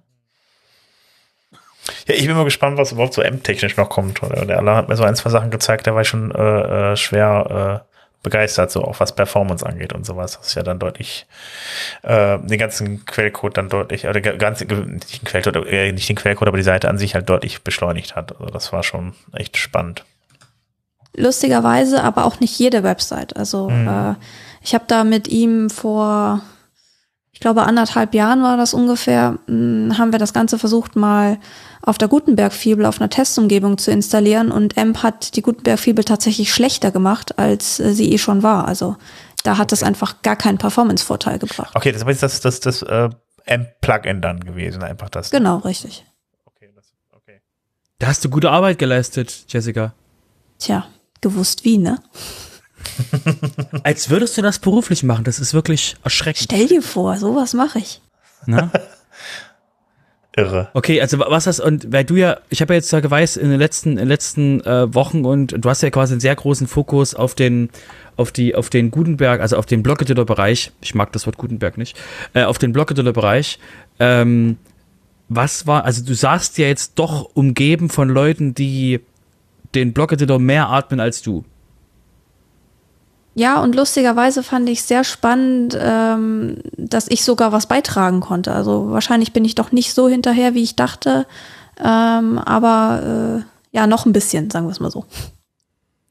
[2.07, 4.21] Ja, ich bin mal gespannt, was überhaupt so AMP-technisch noch kommt.
[4.21, 6.97] Der Allah hat mir so ein, zwei Sachen gezeigt, da war ich schon äh, äh
[6.97, 10.38] schwer äh, begeistert, so auch was Performance angeht und sowas.
[10.38, 11.27] Das ist ja dann deutlich,
[12.03, 16.47] äh, den ganzen Quellcode dann deutlich, oder ganz, nicht den Quellcode, äh, nicht den Quellcode,
[16.47, 18.34] aber die Seite an sich halt deutlich beschleunigt hat.
[18.39, 20.03] Also das war schon echt spannend.
[21.15, 23.36] Lustigerweise aber auch nicht jede Website.
[23.36, 23.88] Also mhm.
[23.88, 24.15] äh,
[24.62, 26.41] ich habe da mit ihm vor,
[27.38, 31.38] ich glaube anderthalb Jahren war das ungefähr, mh, hm, haben wir das Ganze versucht mal
[31.84, 36.89] auf der Gutenberg-Fibel auf einer Testumgebung zu installieren und AMP hat die Gutenberg-Fibel tatsächlich schlechter
[36.89, 38.67] gemacht, als äh, sie eh schon war.
[38.67, 38.95] Also
[39.43, 39.89] da hat es okay.
[39.89, 41.76] einfach gar keinen Performance-Vorteil gebracht.
[41.76, 43.10] Okay, das ist das, das, das äh,
[43.45, 45.30] AMP-Plugin dann gewesen, einfach das.
[45.30, 46.08] Genau, richtig.
[46.43, 47.41] Okay, das, okay.
[48.00, 49.93] Da hast du gute Arbeit geleistet, Jessica.
[50.58, 50.88] Tja,
[51.21, 52.00] gewusst wie, ne?
[53.84, 56.43] Als würdest du das beruflich machen, das ist wirklich erschreckend.
[56.52, 58.02] Stell dir vor, sowas mache ich.
[58.45, 58.71] Na?
[60.38, 60.69] irre.
[60.73, 63.50] Okay, also was hast und weil du ja, ich habe ja jetzt ja weiß in
[63.50, 66.67] den letzten in den letzten äh, Wochen und du hast ja quasi einen sehr großen
[66.67, 67.69] Fokus auf den
[68.15, 70.71] auf die auf den Gutenberg, also auf den Blockeditor Bereich.
[70.82, 71.97] Ich mag das Wort Gutenberg nicht.
[72.34, 73.60] Äh, auf den Blockeditor Bereich.
[74.00, 74.58] Ähm,
[75.30, 79.02] was war, also du sagst ja jetzt doch umgeben von Leuten, die
[79.76, 81.43] den Blockeditor mehr atmen als du.
[83.38, 88.52] Ja, und lustigerweise fand ich sehr spannend, ähm, dass ich sogar was beitragen konnte.
[88.52, 91.28] Also wahrscheinlich bin ich doch nicht so hinterher, wie ich dachte.
[91.80, 95.06] Ähm, aber äh, ja, noch ein bisschen, sagen wir es mal so.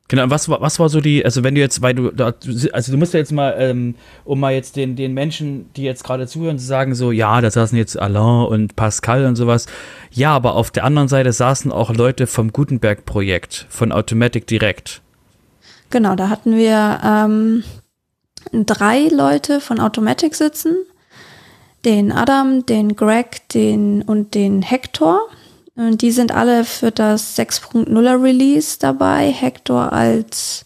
[0.06, 2.12] Genau, was was war so die, also wenn du jetzt, weil du,
[2.72, 6.04] also du musst ja jetzt mal, ähm, um mal jetzt den, den Menschen, die jetzt
[6.04, 9.66] gerade zuhören, zu sagen, so, ja, da saßen jetzt Alain und Pascal und sowas.
[10.12, 15.02] Ja, aber auf der anderen Seite saßen auch Leute vom Gutenberg-Projekt, von Automatic Direct.
[15.90, 17.64] Genau, da hatten wir ähm,
[18.52, 20.76] drei Leute von Automatic sitzen.
[21.84, 25.20] Den Adam, den Greg, den und den Hector.
[25.76, 29.30] Und die sind alle für das 6.0er Release dabei.
[29.30, 30.64] Hector als,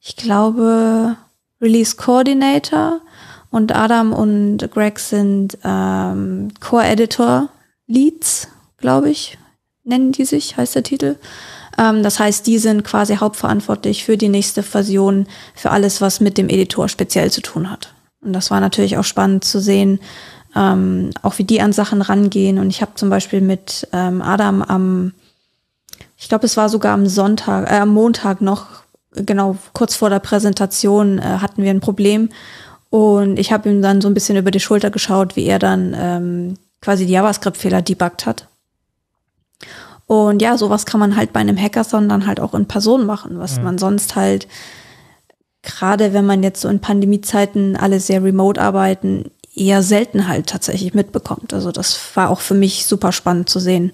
[0.00, 1.16] ich glaube,
[1.60, 3.00] Release Coordinator
[3.50, 7.48] und Adam und Greg sind ähm, Core Editor
[7.86, 9.36] Leads, glaube ich,
[9.84, 11.16] nennen die sich, heißt der Titel.
[11.80, 16.36] Ähm, das heißt, die sind quasi hauptverantwortlich für die nächste Version, für alles, was mit
[16.36, 17.94] dem Editor speziell zu tun hat.
[18.20, 19.98] Und das war natürlich auch spannend zu sehen,
[20.54, 22.58] ähm, auch wie die an Sachen rangehen.
[22.58, 25.14] Und ich habe zum Beispiel mit ähm, Adam am,
[26.18, 28.66] ich glaube, es war sogar am Sonntag, äh, am Montag noch,
[29.12, 32.28] genau kurz vor der Präsentation, äh, hatten wir ein Problem.
[32.90, 35.96] Und ich habe ihm dann so ein bisschen über die Schulter geschaut, wie er dann
[35.96, 38.49] ähm, quasi die JavaScript-Fehler debuggt hat.
[40.10, 43.38] Und ja, sowas kann man halt bei einem Hackathon dann halt auch in Person machen,
[43.38, 43.62] was mhm.
[43.62, 44.48] man sonst halt,
[45.62, 50.94] gerade wenn man jetzt so in Pandemiezeiten alle sehr remote arbeiten, eher selten halt tatsächlich
[50.94, 51.54] mitbekommt.
[51.54, 53.92] Also das war auch für mich super spannend zu sehen,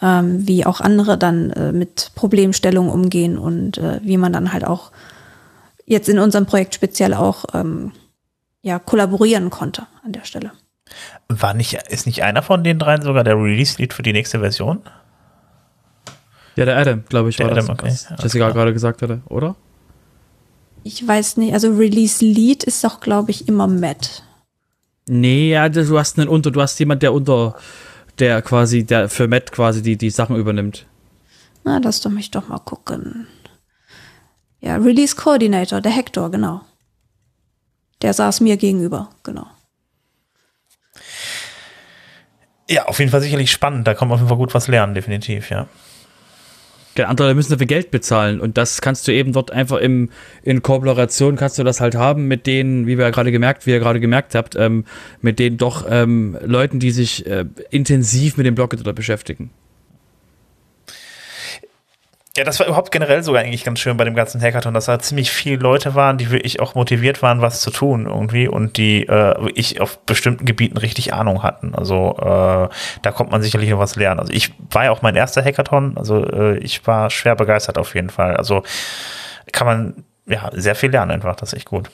[0.00, 4.64] ähm, wie auch andere dann äh, mit Problemstellungen umgehen und äh, wie man dann halt
[4.64, 4.92] auch
[5.84, 7.92] jetzt in unserem Projekt speziell auch ähm,
[8.62, 10.52] ja, kollaborieren konnte an der Stelle.
[11.28, 14.80] War nicht, ist nicht einer von den dreien sogar der Release-Lead für die nächste Version?
[16.56, 17.86] Ja, der Adam, glaube ich, Der war Adam, das, okay.
[17.88, 18.52] was Ja, Jessica klar.
[18.52, 19.56] gerade gesagt hatte, oder?
[20.82, 24.22] Ich weiß nicht, also Release Lead ist doch, glaube ich, immer Matt.
[25.06, 27.56] Nee, ja, du hast einen unter, du hast jemand, der unter,
[28.18, 30.86] der quasi, der für Matt quasi die, die Sachen übernimmt.
[31.64, 33.26] Na, lass doch mich doch mal gucken.
[34.60, 36.62] Ja, Release Coordinator, der Hector, genau.
[38.02, 39.46] Der saß mir gegenüber, genau.
[42.68, 43.86] Ja, auf jeden Fall sicherlich spannend.
[43.86, 45.66] Da kann man auf jeden Fall gut was lernen, definitiv, ja.
[46.96, 50.10] Genau, Andere müssen dafür Geld bezahlen und das kannst du eben dort einfach im,
[50.42, 53.70] in Kooperation kannst du das halt haben mit denen, wie wir ja gerade gemerkt, wie
[53.70, 54.84] ihr gerade gemerkt habt, ähm,
[55.20, 59.50] mit den doch ähm, Leuten, die sich äh, intensiv mit dem Blog-Editor beschäftigen.
[62.36, 65.00] Ja, das war überhaupt generell sogar eigentlich ganz schön bei dem ganzen Hackathon, dass da
[65.00, 69.02] ziemlich viele Leute waren, die wirklich auch motiviert waren, was zu tun irgendwie und die
[69.08, 71.74] äh, wirklich auf bestimmten Gebieten richtig Ahnung hatten.
[71.74, 72.68] Also äh,
[73.02, 74.20] da kommt man sicherlich noch was lernen.
[74.20, 77.96] Also ich war ja auch mein erster Hackathon, also äh, ich war schwer begeistert auf
[77.96, 78.36] jeden Fall.
[78.36, 78.62] Also
[79.50, 81.90] kann man ja sehr viel lernen einfach, das ist echt gut.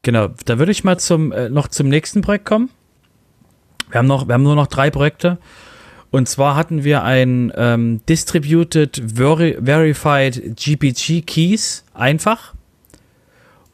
[0.00, 2.70] Genau, da würde ich mal zum, äh, noch zum nächsten Projekt kommen.
[3.90, 5.36] Wir haben, noch, wir haben nur noch drei Projekte.
[6.12, 12.52] Und zwar hatten wir ein ähm, Distributed Veri Verified GPG Keys einfach.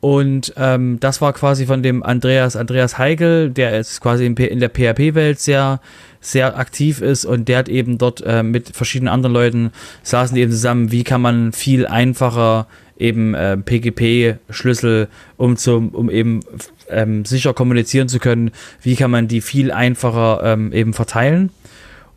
[0.01, 4.61] Und ähm, das war quasi von dem Andreas, Andreas Heigel, der jetzt quasi in, in
[4.61, 5.81] der PHP-Welt sehr,
[6.20, 9.72] sehr aktiv ist und der hat eben dort äh, mit verschiedenen anderen Leuten
[10.05, 16.40] saßen eben zusammen, wie kann man viel einfacher eben äh, PGP-Schlüssel, um zum, um eben
[16.88, 21.51] ähm, sicher kommunizieren zu können, wie kann man die viel einfacher ähm, eben verteilen.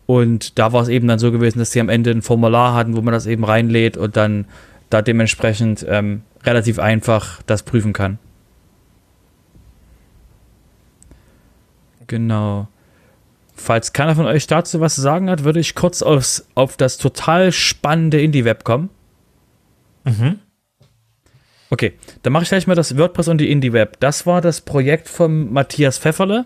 [0.06, 2.96] Und da war es eben dann so gewesen, dass sie am Ende ein Formular hatten,
[2.96, 4.46] wo man das eben reinlädt und dann
[4.90, 8.20] da dementsprechend ähm, relativ einfach das prüfen kann.
[12.08, 12.68] Genau.
[13.56, 16.98] Falls keiner von euch dazu was zu sagen hat, würde ich kurz aufs, auf das
[16.98, 18.90] total spannende Indie-Web kommen.
[20.04, 20.40] Mhm.
[21.70, 23.98] Okay, dann mache ich gleich mal das WordPress und die Indie-Web.
[24.02, 26.46] Das war das Projekt von Matthias Pfefferle.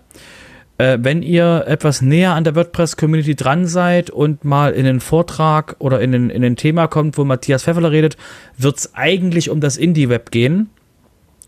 [0.78, 5.76] Äh, wenn ihr etwas näher an der WordPress-Community dran seid und mal in einen Vortrag
[5.80, 8.18] oder in ein, in ein Thema kommt, wo Matthias Pfefferle redet,
[8.58, 10.70] wird es eigentlich um das Indie-Web gehen.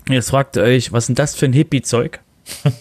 [0.10, 2.20] Jetzt fragt ihr euch, was ist denn das für ein Hippie-Zeug?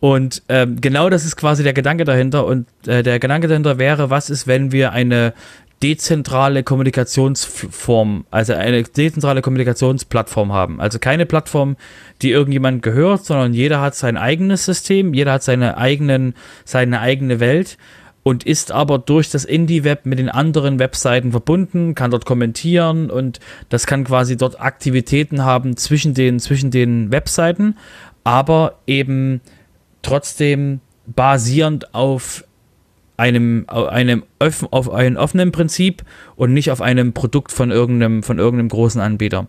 [0.00, 2.44] Und ähm, genau das ist quasi der Gedanke dahinter.
[2.44, 5.32] Und äh, der Gedanke dahinter wäre, was ist, wenn wir eine
[5.82, 10.80] dezentrale Kommunikationsform, also eine dezentrale Kommunikationsplattform haben.
[10.80, 11.76] Also keine Plattform,
[12.22, 17.40] die irgendjemand gehört, sondern jeder hat sein eigenes System, jeder hat seine eigenen, seine eigene
[17.40, 17.78] Welt
[18.22, 23.40] und ist aber durch das Indie-Web mit den anderen Webseiten verbunden, kann dort kommentieren und
[23.68, 27.76] das kann quasi dort Aktivitäten haben zwischen den, zwischen den Webseiten,
[28.22, 29.40] aber eben
[30.02, 32.44] trotzdem basierend auf
[33.16, 36.02] einem, einem auf einem offenen Prinzip
[36.36, 39.48] und nicht auf einem Produkt von irgendeinem, von irgendeinem großen Anbieter.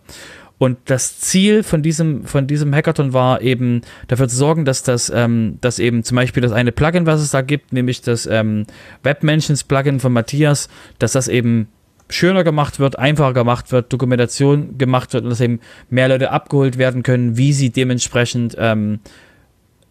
[0.56, 5.10] Und das Ziel von diesem, von diesem Hackathon war eben dafür zu sorgen, dass das,
[5.14, 8.64] ähm, dass eben zum Beispiel das eine Plugin, was es da gibt, nämlich das ähm,
[9.02, 11.68] Webmentions Plugin von Matthias, dass das eben
[12.08, 15.58] schöner gemacht wird, einfacher gemacht wird, Dokumentation gemacht wird und dass eben
[15.90, 19.00] mehr Leute abgeholt werden können, wie sie dementsprechend ähm,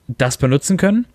[0.08, 1.06] das benutzen können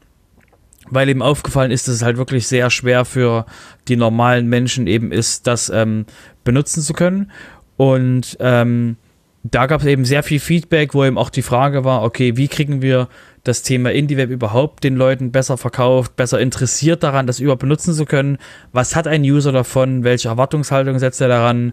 [0.91, 3.47] weil eben aufgefallen ist, dass es halt wirklich sehr schwer für
[3.89, 6.07] die normalen Menschen eben ist, das ähm,
[6.45, 7.31] benutzen zu können.
[7.77, 8.97] Und ähm,
[9.45, 12.49] da gab es eben sehr viel Feedback, wo eben auch die Frage war, okay, wie
[12.49, 13.09] kriegen wir
[13.45, 18.05] das Thema IndieWeb überhaupt den Leuten besser verkauft, besser interessiert daran, das überhaupt benutzen zu
[18.05, 18.39] können?
[18.73, 20.05] Was hat ein User davon?
[20.05, 21.73] Welche Erwartungshaltung setzt er daran?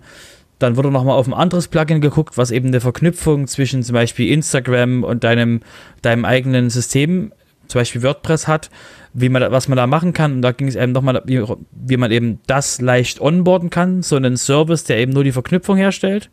[0.59, 4.31] Dann wurde nochmal auf ein anderes Plugin geguckt, was eben eine Verknüpfung zwischen zum Beispiel
[4.31, 5.61] Instagram und deinem,
[6.01, 7.33] deinem eigenen System,
[7.67, 8.69] zum Beispiel WordPress hat,
[9.15, 10.33] wie man, was man da machen kann.
[10.33, 14.17] Und da ging es eben nochmal, wie, wie man eben das leicht onboarden kann, so
[14.17, 16.29] einen Service, der eben nur die Verknüpfung herstellt,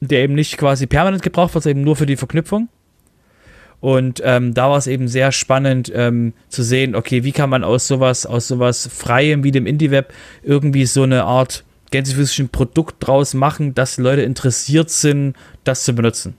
[0.00, 2.68] der eben nicht quasi permanent gebraucht wird, sondern eben nur für die Verknüpfung.
[3.80, 7.62] Und ähm, da war es eben sehr spannend ähm, zu sehen, okay, wie kann man
[7.62, 13.32] aus sowas, aus sowas Freiem wie dem Indie-Web irgendwie so eine Art gänsefüßischen Produkt draus
[13.32, 16.34] machen, dass Leute interessiert sind, das zu benutzen.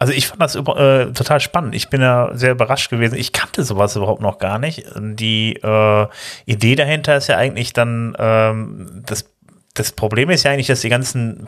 [0.00, 1.74] Also ich fand das äh, total spannend.
[1.74, 3.16] Ich bin ja sehr überrascht gewesen.
[3.16, 4.84] Ich kannte sowas überhaupt noch gar nicht.
[4.96, 6.06] Die äh,
[6.46, 9.26] Idee dahinter ist ja eigentlich dann, ähm, das
[9.74, 11.46] das Problem ist ja eigentlich, dass die ganzen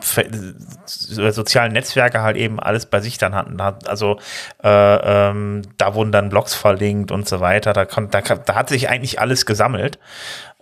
[0.85, 3.59] sozialen Netzwerke halt eben alles bei sich dann hatten.
[3.59, 4.17] Also
[4.63, 7.73] äh, ähm, da wurden dann Blogs verlinkt und so weiter.
[7.73, 9.99] Da, da, da hat sich eigentlich alles gesammelt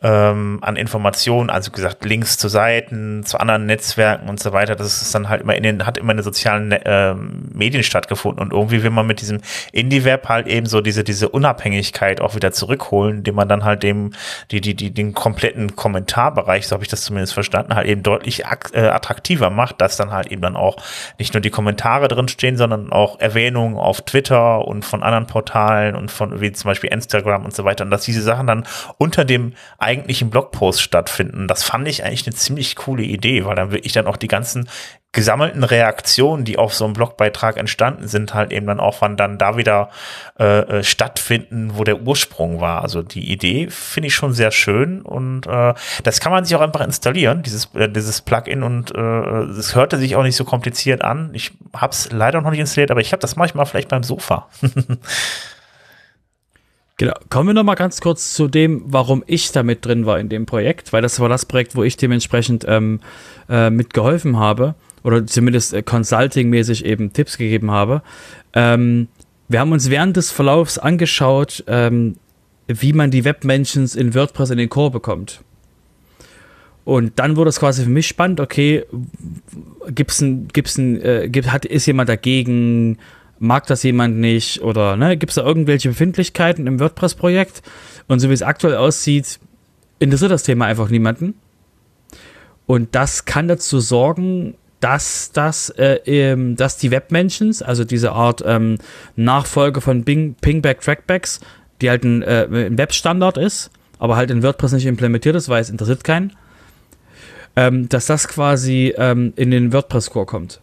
[0.03, 4.75] ähm, an Informationen, also gesagt Links zu Seiten, zu anderen Netzwerken und so weiter.
[4.75, 8.43] Das ist dann halt immer in den, hat immer in den sozialen äh, Medien stattgefunden
[8.43, 12.51] und irgendwie will man mit diesem Indie-Web halt eben so diese diese Unabhängigkeit auch wieder
[12.51, 14.13] zurückholen, indem man dann halt dem
[14.49, 18.43] die die die den kompletten Kommentarbereich, so habe ich das zumindest verstanden, halt eben deutlich
[18.73, 20.77] äh, attraktiver macht, dass dann halt eben dann auch
[21.19, 25.95] nicht nur die Kommentare drin stehen, sondern auch Erwähnungen auf Twitter und von anderen Portalen
[25.95, 28.65] und von wie zum Beispiel Instagram und so weiter und dass diese Sachen dann
[28.97, 29.53] unter dem
[29.91, 31.47] eigentlichen Blogpost stattfinden.
[31.47, 34.69] Das fand ich eigentlich eine ziemlich coole Idee, weil dann wirklich dann auch die ganzen
[35.11, 39.37] gesammelten Reaktionen, die auf so einem Blogbeitrag entstanden sind, halt eben dann auch wann dann
[39.37, 39.89] da wieder
[40.39, 42.81] äh, äh, stattfinden, wo der Ursprung war.
[42.81, 45.73] Also die Idee finde ich schon sehr schön und äh,
[46.03, 49.97] das kann man sich auch einfach installieren, dieses äh, dieses Plugin und äh, es hörte
[49.97, 51.31] sich auch nicht so kompliziert an.
[51.33, 54.47] Ich habe es leider noch nicht installiert, aber ich habe das manchmal vielleicht beim Sofa.
[57.01, 57.15] Genau.
[57.31, 60.29] Kommen wir noch mal ganz kurz zu dem, warum ich da mit drin war in
[60.29, 62.99] dem Projekt, weil das war das Projekt, wo ich dementsprechend ähm,
[63.49, 68.03] äh, mitgeholfen habe oder zumindest äh, consulting-mäßig eben Tipps gegeben habe.
[68.53, 69.07] Ähm,
[69.47, 72.17] wir haben uns während des Verlaufs angeschaut, ähm,
[72.67, 75.41] wie man die Webmentions in WordPress in den Core bekommt.
[76.85, 78.85] Und dann wurde es quasi für mich spannend, okay,
[79.89, 82.99] gibt's ein, gibt's ein, äh, gibt, hat, ist jemand dagegen,
[83.41, 87.61] mag das jemand nicht oder ne, gibt es da irgendwelche Befindlichkeiten im WordPress-Projekt?
[88.07, 89.39] Und so wie es aktuell aussieht,
[89.99, 91.33] interessiert das Thema einfach niemanden.
[92.67, 98.43] Und das kann dazu sorgen, dass das, äh, ähm, dass die Webmentions, also diese Art
[98.45, 98.77] ähm,
[99.15, 101.39] Nachfolge von Bing, Pingback Trackbacks,
[101.81, 105.61] die halt ein, äh, ein Webstandard ist, aber halt in WordPress nicht implementiert ist, weil
[105.61, 106.33] es interessiert keinen,
[107.55, 110.61] ähm, dass das quasi ähm, in den WordPress-Core kommt.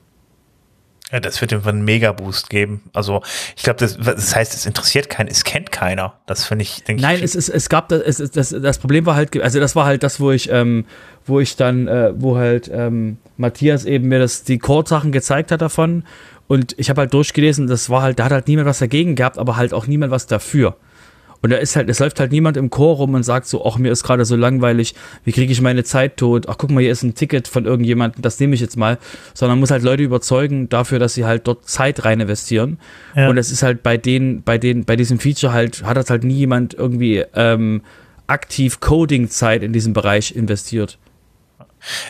[1.11, 2.83] Ja, das wird irgendwann einen Mega-Boost geben.
[2.93, 3.23] Also
[3.57, 6.15] ich glaube, das, das heißt, es interessiert keinen, es kennt keiner.
[6.27, 7.23] Das finde ich, denke Nein, ich.
[7.23, 10.03] es, es, es gab das, es, das, das Problem war halt, also das war halt
[10.03, 10.85] das, wo ich, ähm,
[11.25, 15.63] wo ich dann, äh, wo halt ähm, Matthias eben mir das, die Core-Sachen gezeigt hat
[15.63, 16.05] davon.
[16.47, 19.39] Und ich habe halt durchgelesen, das war halt, da hat halt niemand was dagegen gehabt,
[19.39, 20.77] aber halt auch niemand was dafür.
[21.41, 23.79] Und da ist halt, es läuft halt niemand im Chor rum und sagt so, ach,
[23.79, 26.47] mir ist gerade so langweilig, wie kriege ich meine Zeit tot?
[26.49, 28.99] Ach, guck mal, hier ist ein Ticket von irgendjemandem, das nehme ich jetzt mal.
[29.35, 32.79] Sondern muss halt Leute überzeugen dafür, dass sie halt dort Zeit rein investieren.
[33.15, 33.29] Ja.
[33.29, 36.25] Und es ist halt bei denen, bei denen, bei diesem Feature halt, hat das halt
[36.25, 37.83] nie jemand irgendwie ähm,
[38.27, 40.99] aktiv Coding-Zeit in diesem Bereich investiert.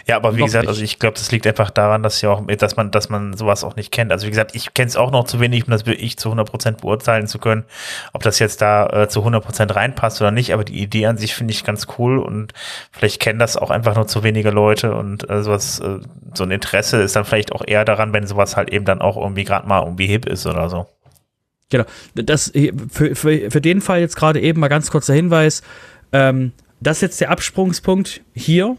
[0.07, 0.69] Ja, aber wie noch gesagt, nicht.
[0.69, 3.65] also ich glaube, das liegt einfach daran, dass ja auch, dass man, dass man sowas
[3.65, 4.13] auch nicht kennt.
[4.13, 6.81] Also wie gesagt, ich kenne es auch noch zu wenig, um das wirklich zu 100%
[6.81, 7.65] beurteilen zu können,
[8.13, 10.53] ob das jetzt da äh, zu 100% reinpasst oder nicht.
[10.53, 12.53] Aber die Idee an sich finde ich ganz cool und
[12.93, 15.99] vielleicht kennen das auch einfach nur zu wenige Leute und äh, sowas, äh,
[16.35, 19.17] so ein Interesse ist dann vielleicht auch eher daran, wenn sowas halt eben dann auch
[19.17, 20.87] irgendwie gerade mal irgendwie hip ist oder so.
[21.71, 21.85] Genau.
[22.15, 22.51] Das
[22.91, 25.63] für, für, für den Fall jetzt gerade eben mal ganz kurzer Hinweis.
[26.13, 28.77] Ähm, das ist jetzt der Absprungspunkt hier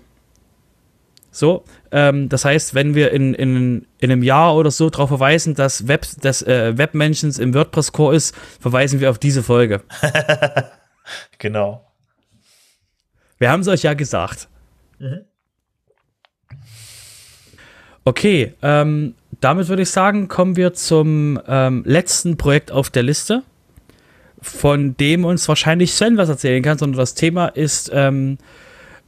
[1.32, 5.54] so, ähm, das heißt, wenn wir in, in, in einem Jahr oder so darauf verweisen,
[5.54, 9.82] dass Web, dass äh, Webmentions im WordPress-Core ist, verweisen wir auf diese Folge.
[11.38, 11.86] genau.
[13.38, 14.48] Wir haben es euch ja gesagt.
[14.98, 15.26] Mhm.
[18.06, 23.44] Okay, ähm, damit würde ich sagen, kommen wir zum ähm, letzten Projekt auf der Liste,
[24.42, 28.38] von dem uns wahrscheinlich Sven was erzählen kann, sondern das Thema ist ähm,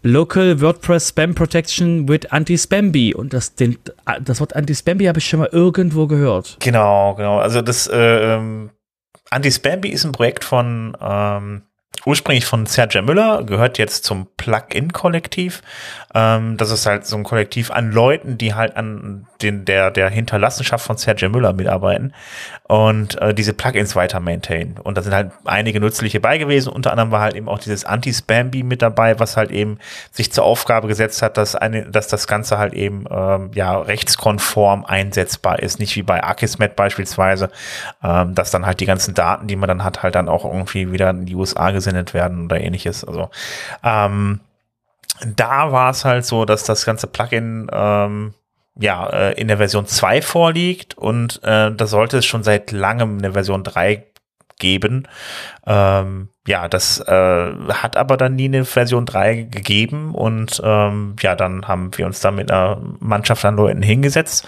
[0.03, 3.13] Local WordPress Spam Protection with Anti-Spamby.
[3.13, 3.77] Und das, den,
[4.21, 6.57] das Wort Anti-Spamby habe ich schon mal irgendwo gehört.
[6.59, 7.39] Genau, genau.
[7.39, 8.71] Also das äh, ähm,
[9.29, 11.63] Anti-Spamby ist ein Projekt von ähm,
[12.05, 15.61] ursprünglich von Sergio Müller, gehört jetzt zum Plugin-Kollektiv.
[16.13, 20.09] Ähm, das ist halt so ein Kollektiv an Leuten, die halt an den, der, der
[20.09, 22.13] Hinterlassenschaft von Sergio Müller mitarbeiten
[22.67, 24.77] und äh, diese Plugins weiter maintainen.
[24.77, 26.71] Und da sind halt einige nützliche bei gewesen.
[26.71, 29.77] Unter anderem war halt eben auch dieses Anti-Spamby mit dabei, was halt eben
[30.11, 34.85] sich zur Aufgabe gesetzt hat, dass, eine, dass das Ganze halt eben ähm, ja rechtskonform
[34.85, 35.79] einsetzbar ist.
[35.79, 37.49] Nicht wie bei Akismet beispielsweise,
[38.03, 40.91] ähm, dass dann halt die ganzen Daten, die man dann hat, halt dann auch irgendwie
[40.91, 43.03] wieder in die USA gesendet werden oder ähnliches.
[43.03, 43.29] Also
[43.83, 44.39] ähm,
[45.25, 48.33] da war es halt so, dass das ganze Plugin ähm,
[48.79, 53.17] ja äh, in der Version 2 vorliegt und äh, da sollte es schon seit langem
[53.17, 54.05] eine Version 3
[54.59, 55.07] geben.
[55.65, 61.35] Ähm, ja, das äh, hat aber dann nie eine Version 3 gegeben und ähm, ja,
[61.35, 64.47] dann haben wir uns da mit einer Mannschaft an Leuten hingesetzt,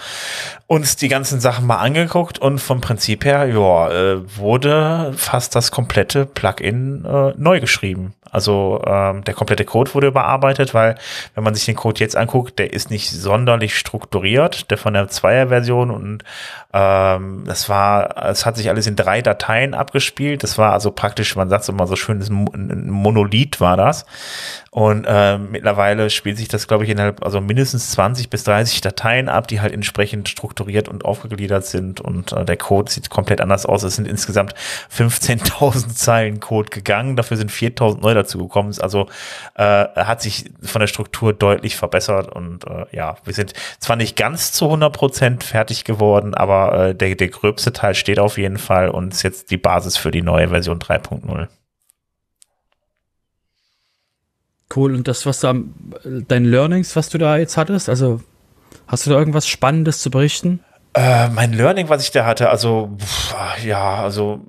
[0.66, 5.70] uns die ganzen Sachen mal angeguckt und vom Prinzip her, ja, äh, wurde fast das
[5.70, 8.14] komplette Plugin äh, neu geschrieben.
[8.34, 10.96] Also ähm, der komplette Code wurde überarbeitet, weil
[11.36, 15.06] wenn man sich den Code jetzt anguckt, der ist nicht sonderlich strukturiert, der von der
[15.06, 16.24] Zweier-Version und
[16.72, 20.42] ähm, das war, es hat sich alles in drei Dateien abgespielt.
[20.42, 24.06] Das war also praktisch, man sagt immer so schön, ein Monolith war das.
[24.74, 29.28] Und äh, mittlerweile spielt sich das, glaube ich, innerhalb, also mindestens 20 bis 30 Dateien
[29.28, 32.00] ab, die halt entsprechend strukturiert und aufgegliedert sind.
[32.00, 33.84] Und äh, der Code sieht komplett anders aus.
[33.84, 34.52] Es sind insgesamt
[34.92, 37.14] 15.000 Zeilen Code gegangen.
[37.14, 38.74] Dafür sind 4.000 neu dazugekommen.
[38.80, 39.06] Also
[39.54, 42.32] äh, hat sich von der Struktur deutlich verbessert.
[42.32, 46.94] Und äh, ja, wir sind zwar nicht ganz zu 100 Prozent fertig geworden, aber äh,
[46.96, 50.22] der, der gröbste Teil steht auf jeden Fall und ist jetzt die Basis für die
[50.22, 51.46] neue Version 3.0.
[54.74, 54.94] Cool.
[54.94, 55.74] Und das, was du am,
[56.28, 58.20] dein Learnings, was du da jetzt hattest, also
[58.86, 60.60] hast du da irgendwas Spannendes zu berichten?
[60.94, 64.40] Äh, mein Learning, was ich da hatte, also pff, ja, also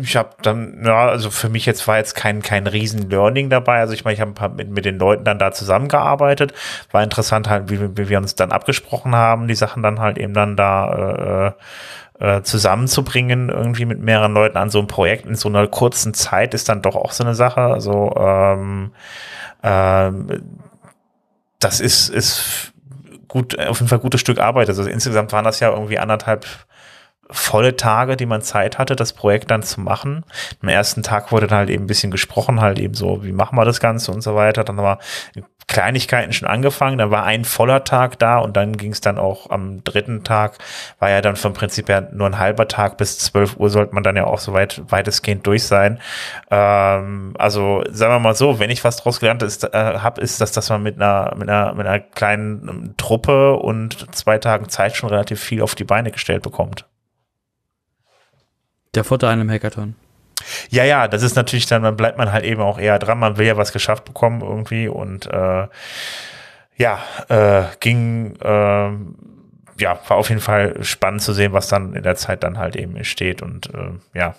[0.00, 3.78] ich habe dann, ja, also für mich jetzt war jetzt kein kein riesen Learning dabei.
[3.78, 6.52] Also ich meine, ich habe mit, mit den Leuten dann da zusammengearbeitet.
[6.92, 10.34] War interessant halt, wie, wie wir uns dann abgesprochen haben, die Sachen dann halt eben
[10.34, 11.52] dann da äh,
[12.18, 16.54] äh, zusammenzubringen, irgendwie mit mehreren Leuten an so einem Projekt in so einer kurzen Zeit
[16.54, 17.60] ist dann doch auch so eine Sache.
[17.60, 18.92] Also ähm,
[19.62, 20.42] ähm,
[21.58, 22.72] das ist, ist
[23.28, 24.68] gut, auf jeden Fall gutes Stück Arbeit.
[24.68, 26.46] Also insgesamt waren das ja irgendwie anderthalb
[27.30, 30.24] volle Tage, die man Zeit hatte, das Projekt dann zu machen.
[30.62, 33.56] Am ersten Tag wurde dann halt eben ein bisschen gesprochen, halt eben so, wie machen
[33.56, 34.64] wir das Ganze und so weiter.
[34.64, 34.98] Dann war
[35.68, 39.50] Kleinigkeiten schon angefangen, dann war ein voller Tag da und dann ging es dann auch
[39.50, 40.58] am dritten Tag,
[41.00, 44.04] war ja dann vom Prinzip her nur ein halber Tag, bis 12 Uhr sollte man
[44.04, 45.98] dann ja auch so weit, weitestgehend durch sein.
[46.50, 50.52] Ähm, also sagen wir mal so, wenn ich was draus gelernt äh, habe, ist das,
[50.52, 55.10] dass man mit einer, mit einer, mit einer kleinen Truppe und zwei Tagen Zeit schon
[55.10, 56.86] relativ viel auf die Beine gestellt bekommt.
[58.96, 59.94] Der Vorteil einem Hackathon.
[60.70, 63.18] Ja, ja, das ist natürlich dann, dann bleibt man halt eben auch eher dran.
[63.18, 65.68] Man will ja was geschafft bekommen irgendwie und äh,
[66.76, 68.90] ja, äh, ging, äh,
[69.78, 72.76] ja, war auf jeden Fall spannend zu sehen, was dann in der Zeit dann halt
[72.76, 74.34] eben steht und äh, ja,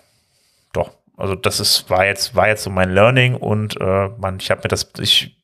[0.74, 0.92] doch.
[1.16, 4.62] Also das ist war jetzt war jetzt so mein Learning und äh, man, ich habe
[4.64, 5.38] mir das ich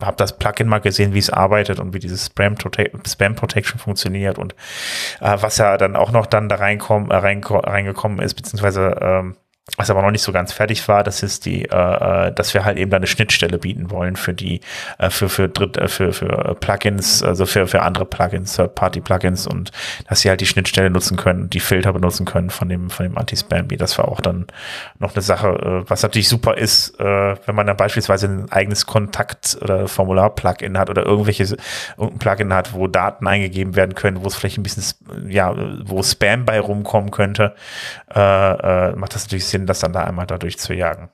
[0.00, 4.38] habe das Plugin mal gesehen, wie es arbeitet und wie dieses Spam, Spam Protection funktioniert
[4.38, 4.54] und
[5.20, 9.36] äh, was ja dann auch noch dann da reinkommen, äh, reingekommen ist, beziehungsweise ähm,
[9.78, 12.66] was aber noch nicht so ganz fertig war, das ist die, äh, äh, dass wir
[12.66, 14.60] halt eben da eine Schnittstelle bieten wollen für die,
[14.98, 19.72] äh, für für Dritt, äh, für für Plugins, also für für andere Plugins, Third-Party-Plugins und
[20.06, 23.16] dass sie halt die Schnittstelle nutzen können, die Filter benutzen können von dem von dem
[23.16, 23.78] Anti-Spam-Bee.
[23.78, 24.46] Das war auch dann
[24.98, 28.84] noch eine Sache, äh, was natürlich super ist, äh, wenn man dann beispielsweise ein eigenes
[28.84, 31.56] Kontakt- oder Formular-Plugin hat oder irgendwelche
[31.96, 34.84] irgendein Plugin hat, wo Daten eingegeben werden können, wo es vielleicht ein bisschen
[35.26, 35.54] ja,
[35.84, 37.54] wo Spam bei rumkommen könnte,
[38.14, 38.20] äh,
[38.90, 41.10] äh, macht das natürlich Sinn, das dann da einmal dadurch zu jagen.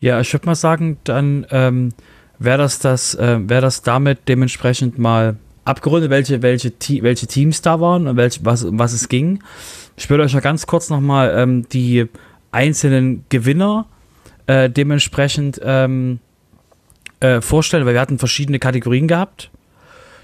[0.00, 1.94] Ja, ich würde mal sagen, dann ähm,
[2.38, 7.80] wäre das das, äh, wäre das damit dementsprechend mal abgerundet, welche, welche, welche Teams da
[7.80, 9.42] waren und welch, was, um was es ging.
[9.96, 12.06] Ich würde euch ja ganz kurz nochmal ähm, die
[12.52, 13.86] einzelnen Gewinner
[14.46, 16.20] äh, dementsprechend ähm,
[17.20, 19.50] äh, vorstellen, weil wir hatten verschiedene Kategorien gehabt.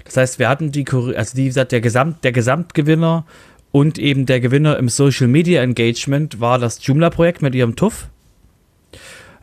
[0.05, 3.25] Das heißt, wir hatten die, also die, der, Gesamt, der Gesamtgewinner
[3.71, 8.07] und eben der Gewinner im Social Media Engagement war das Joomla-Projekt mit ihrem TUF.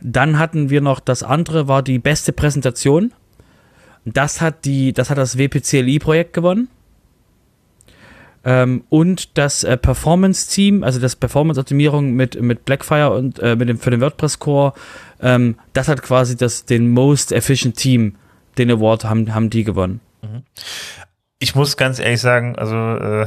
[0.01, 3.11] Dann hatten wir noch das andere, war die beste Präsentation.
[4.05, 6.69] Das hat, die, das, hat das WPCLI-Projekt gewonnen.
[8.45, 13.77] Ähm, und das äh, Performance-Team, also das Performance-Optimierung mit, mit Blackfire und äh, mit dem,
[13.77, 14.73] für den WordPress-Core,
[15.21, 18.15] ähm, das hat quasi das, den Most Efficient Team,
[18.57, 19.99] den Award haben, haben die gewonnen.
[20.21, 20.43] Mhm
[21.41, 23.25] ich muss ganz ehrlich sagen, also, äh,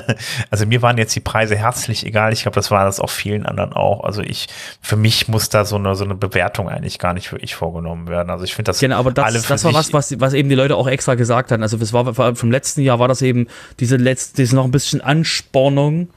[0.50, 2.34] also mir waren jetzt die Preise herzlich egal.
[2.34, 4.04] Ich glaube, das war das auch vielen anderen auch.
[4.04, 4.48] Also ich,
[4.82, 8.28] für mich muss da so eine, so eine Bewertung eigentlich gar nicht wirklich vorgenommen werden.
[8.28, 8.80] Also ich finde das.
[8.80, 11.62] Genau, aber das, das war was, was, was eben die Leute auch extra gesagt haben.
[11.62, 13.46] Also das war vom letzten Jahr war das eben
[13.80, 16.08] diese letzte, diese noch ein bisschen Anspornung,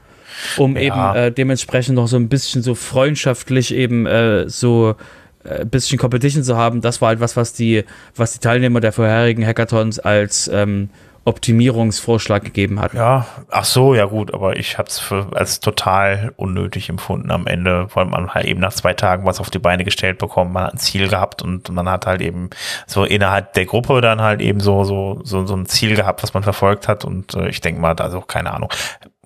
[0.58, 0.82] um ja.
[0.82, 4.96] eben äh, dementsprechend noch so ein bisschen so freundschaftlich eben äh, so
[5.44, 6.82] ein äh, bisschen Competition zu haben.
[6.82, 7.84] Das war halt was, was die,
[8.16, 10.90] was die Teilnehmer der vorherigen Hackathons als ähm,
[11.28, 12.94] Optimierungsvorschlag gegeben hat.
[12.94, 17.88] Ja, ach so, ja gut, aber ich habe es als total unnötig empfunden am Ende,
[17.94, 20.74] weil man halt eben nach zwei Tagen was auf die Beine gestellt bekommt, man hat
[20.74, 22.50] ein Ziel gehabt und man hat halt eben
[22.86, 26.34] so innerhalb der Gruppe dann halt eben so so so, so ein Ziel gehabt, was
[26.34, 28.70] man verfolgt hat und äh, ich denke mal, da ist auch keine Ahnung.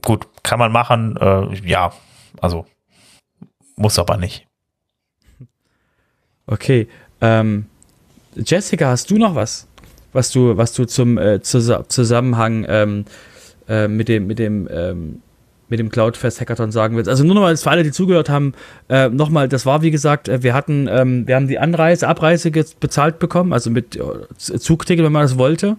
[0.02, 1.92] Gut, kann man machen, äh, ja,
[2.40, 2.66] Also
[3.76, 4.46] muss aber nicht.
[6.46, 6.88] Okay.
[7.20, 7.66] Ähm,
[8.34, 9.68] Jessica, hast du noch was,
[10.12, 13.04] was du, was du zum äh, Zusammenhang ähm,
[13.68, 15.22] äh, mit dem, mit dem, ähm,
[15.68, 17.08] mit dem Cloudfest Hackathon sagen willst?
[17.08, 18.52] Also nur nochmal für alle, die zugehört haben,
[18.88, 22.50] äh, nochmal, das war wie gesagt, äh, wir hatten, ähm, wir haben die Anreise, Abreise
[22.50, 24.02] bezahlt bekommen, also mit äh,
[24.36, 25.76] Zugticket, wenn man das wollte.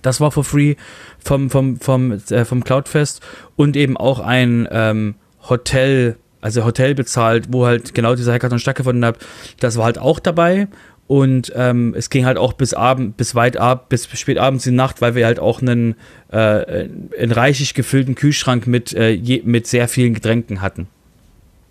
[0.00, 0.76] Das war for free
[1.18, 3.20] vom, vom, vom, äh, vom Cloudfest
[3.56, 5.14] und eben auch ein ähm,
[5.48, 9.18] Hotel, also Hotel bezahlt, wo halt genau dieser Hackathon stattgefunden hat.
[9.60, 10.68] Das war halt auch dabei.
[11.12, 14.72] Und ähm, es ging halt auch bis Abend, bis weit ab, bis spät abends in
[14.72, 15.94] die Nacht, weil wir halt auch einen,
[16.30, 16.88] äh,
[17.18, 20.88] einen reichlich gefüllten Kühlschrank mit, äh, je, mit sehr vielen Getränken hatten.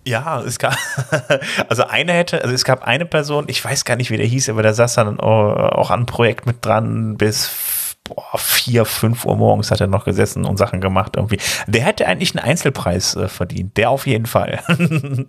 [0.05, 0.77] Ja, es gab,
[1.69, 4.47] also eine hätte, also es gab eine Person, ich weiß gar nicht, wie der hieß,
[4.49, 9.37] aber der saß dann auch an einem Projekt mit dran bis boah, vier, fünf Uhr
[9.37, 11.39] morgens hat er noch gesessen und Sachen gemacht irgendwie.
[11.65, 13.75] Der hätte eigentlich einen Einzelpreis äh, verdient.
[13.75, 14.59] Der auf jeden Fall.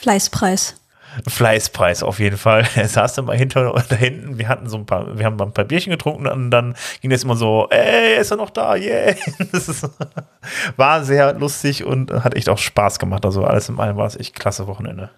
[0.00, 0.79] Fleißpreis.
[1.26, 2.66] Fleißpreis auf jeden Fall.
[2.74, 4.38] Er saß dann mal hinter da hinten.
[4.38, 7.24] Wir hatten so ein paar, wir haben ein paar Bierchen getrunken und dann ging das
[7.24, 8.76] immer so, ey, ist er noch da?
[8.76, 9.14] Yeah.
[9.52, 9.88] Das ist,
[10.76, 13.24] war sehr lustig und hat echt auch Spaß gemacht.
[13.24, 15.10] Also alles in allem war es echt klasse Wochenende.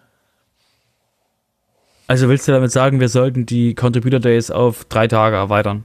[2.06, 5.84] Also willst du damit sagen, wir sollten die Contributor Days auf drei Tage erweitern?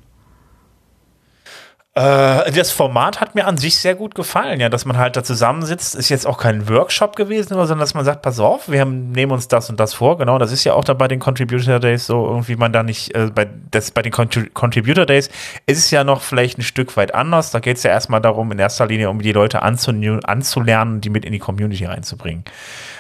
[1.97, 5.23] Äh, das Format hat mir an sich sehr gut gefallen, ja, dass man halt da
[5.23, 9.11] zusammensitzt, ist jetzt auch kein Workshop gewesen, sondern dass man sagt, pass auf, wir haben,
[9.13, 11.79] nehmen uns das und das vor, genau, das ist ja auch da bei den Contributor
[11.79, 15.29] Days so, irgendwie man da nicht, äh, bei, das, bei den Contributor Days
[15.65, 18.51] ist es ja noch vielleicht ein Stück weit anders, da geht es ja erstmal darum,
[18.51, 22.43] in erster Linie, um die Leute anzulernen, die mit in die Community reinzubringen.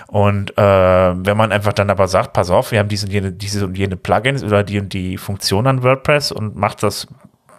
[0.07, 3.31] Und äh, wenn man einfach dann aber sagt, pass auf, wir haben diese und jene,
[3.31, 7.07] diese und jene Plugins oder die und die Funktion an WordPress und macht das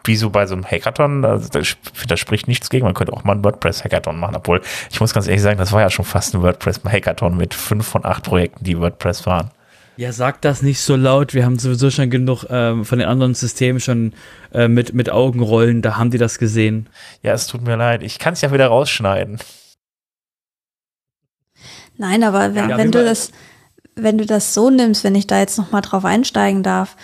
[0.09, 1.61] wie so bei so einem Hackathon, also da,
[2.09, 2.84] da spricht nichts gegen.
[2.84, 5.82] Man könnte auch mal einen WordPress-Hackathon machen, obwohl ich muss ganz ehrlich sagen, das war
[5.82, 9.50] ja schon fast ein WordPress-Hackathon mit fünf von acht Projekten, die WordPress waren.
[9.96, 11.34] Ja, sag das nicht so laut.
[11.34, 14.12] Wir haben sowieso schon genug ähm, von den anderen Systemen schon
[14.52, 15.82] äh, mit, mit Augenrollen.
[15.82, 16.88] Da haben die das gesehen.
[17.22, 18.02] Ja, es tut mir leid.
[18.02, 19.38] Ich kann es ja wieder rausschneiden.
[21.96, 23.32] Nein, aber wenn, ja, wenn du das,
[23.96, 26.96] wenn du das so nimmst, wenn ich da jetzt noch mal drauf einsteigen darf,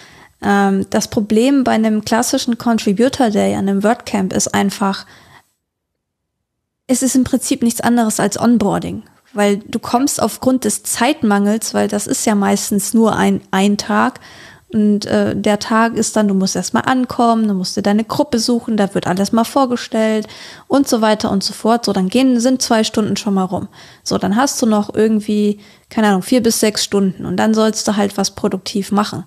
[0.44, 5.06] ähm, das Problem bei einem klassischen Contributor Day, an einem WordCamp, ist einfach,
[6.86, 9.02] es ist im Prinzip nichts anderes als Onboarding.
[9.32, 14.20] Weil du kommst aufgrund des Zeitmangels, weil das ist ja meistens nur ein, ein Tag,
[14.72, 18.40] und äh, der Tag ist dann, du musst erstmal ankommen, du musst dir deine Gruppe
[18.40, 20.26] suchen, da wird alles mal vorgestellt
[20.66, 21.84] und so weiter und so fort.
[21.84, 23.68] So, dann gehen, sind zwei Stunden schon mal rum.
[24.02, 27.86] So, dann hast du noch irgendwie, keine Ahnung, vier bis sechs Stunden und dann sollst
[27.86, 29.24] du halt was produktiv machen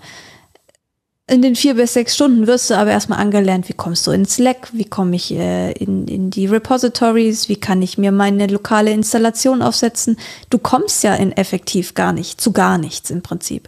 [1.30, 4.26] in den vier bis sechs Stunden wirst du aber erstmal angelernt, wie kommst du in
[4.26, 8.92] Slack, wie komme ich äh, in, in die Repositories, wie kann ich mir meine lokale
[8.92, 10.18] Installation aufsetzen.
[10.50, 13.68] Du kommst ja in effektiv gar nicht, zu gar nichts im Prinzip.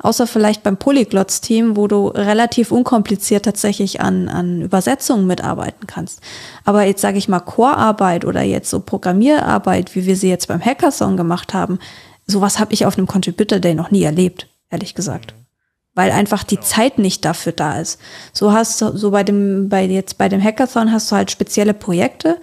[0.00, 6.20] Außer vielleicht beim Polyglots-Team, wo du relativ unkompliziert tatsächlich an, an Übersetzungen mitarbeiten kannst.
[6.64, 10.62] Aber jetzt sage ich mal Core-Arbeit oder jetzt so Programmierarbeit, wie wir sie jetzt beim
[10.62, 11.78] Hackathon gemacht haben,
[12.26, 15.34] sowas habe ich auf einem Contributor Day noch nie erlebt, ehrlich gesagt
[15.96, 17.98] weil einfach die Zeit nicht dafür da ist.
[18.32, 21.74] So hast du, so bei dem, bei jetzt bei dem Hackathon hast du halt spezielle
[21.74, 22.38] Projekte.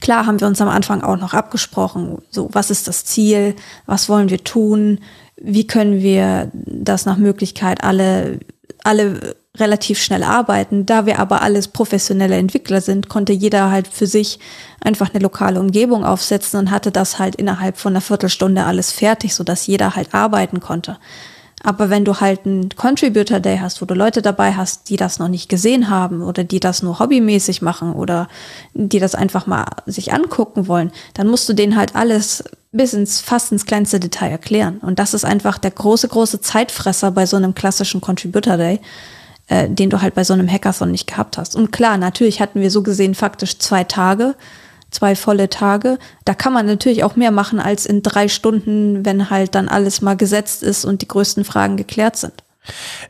[0.00, 3.54] Klar haben wir uns am Anfang auch noch abgesprochen, so was ist das Ziel,
[3.86, 5.00] was wollen wir tun,
[5.36, 8.40] wie können wir das nach Möglichkeit alle,
[8.84, 10.86] alle relativ schnell arbeiten.
[10.86, 14.38] Da wir aber alles professionelle Entwickler sind, konnte jeder halt für sich
[14.80, 19.34] einfach eine lokale Umgebung aufsetzen und hatte das halt innerhalb von einer Viertelstunde alles fertig,
[19.34, 20.98] so dass jeder halt arbeiten konnte.
[21.62, 25.18] Aber wenn du halt einen Contributor Day hast, wo du Leute dabei hast, die das
[25.18, 28.28] noch nicht gesehen haben oder die das nur hobbymäßig machen oder
[28.72, 33.20] die das einfach mal sich angucken wollen, dann musst du denen halt alles bis ins
[33.20, 34.78] fast ins kleinste Detail erklären.
[34.78, 38.80] Und das ist einfach der große, große Zeitfresser bei so einem klassischen Contributor Day,
[39.48, 41.56] äh, den du halt bei so einem Hackathon nicht gehabt hast.
[41.56, 44.34] Und klar, natürlich hatten wir so gesehen faktisch zwei Tage
[44.90, 45.98] zwei volle Tage.
[46.24, 50.02] Da kann man natürlich auch mehr machen als in drei Stunden, wenn halt dann alles
[50.02, 52.42] mal gesetzt ist und die größten Fragen geklärt sind.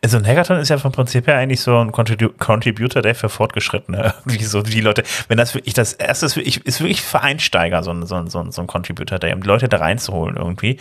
[0.00, 3.28] Also ein Hackathon ist ja vom Prinzip her eigentlich so ein Contribu Contributor Day für
[3.28, 4.14] Fortgeschrittene.
[4.24, 7.82] Wie so die Leute, wenn das wirklich das erste ist, wirklich, ist wirklich für Einsteiger
[7.82, 10.36] so ein, so, ein, so, ein, so ein Contributor Day, um die Leute da reinzuholen
[10.36, 10.78] irgendwie.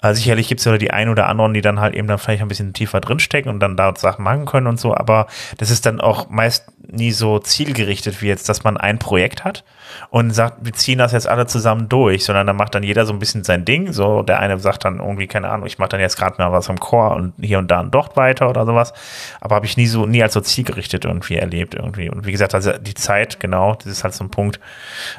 [0.00, 2.42] Also sicherlich gibt es ja die einen oder anderen, die dann halt eben dann vielleicht
[2.42, 5.28] ein bisschen tiefer drinstecken und dann da Sachen machen können und so, aber
[5.58, 9.64] das ist dann auch meist nie so zielgerichtet wie jetzt, dass man ein Projekt hat
[10.10, 13.12] und sagt, wir ziehen das jetzt alle zusammen durch, sondern da macht dann jeder so
[13.12, 13.92] ein bisschen sein Ding.
[13.92, 16.68] So, der eine sagt dann irgendwie, keine Ahnung, ich mache dann jetzt gerade mal was
[16.68, 18.92] im Chor und hier und da und dort weiter oder sowas.
[19.40, 22.08] Aber habe ich nie so, nie als so zielgerichtet irgendwie erlebt irgendwie.
[22.10, 24.60] Und wie gesagt, also die Zeit, genau, das ist halt so ein Punkt,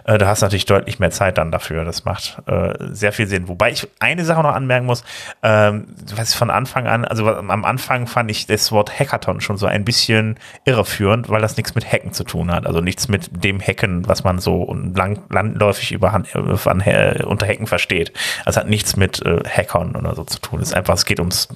[0.05, 1.85] äh, da hast du natürlich deutlich mehr Zeit dann dafür.
[1.85, 3.47] Das macht äh, sehr viel Sinn.
[3.47, 5.03] Wobei ich eine Sache noch anmerken muss,
[5.43, 9.65] ähm, was von Anfang an, also am Anfang fand ich das Wort Hackathon schon so
[9.65, 12.65] ein bisschen irreführend, weil das nichts mit Hacken zu tun hat.
[12.65, 14.58] Also nichts mit dem Hacken, was man so
[14.95, 18.13] lang, landläufig über Hand, äh, unter Hacken versteht.
[18.45, 20.61] Also hat nichts mit äh, Hackern oder so zu tun.
[20.61, 21.49] Es ist einfach, es geht ums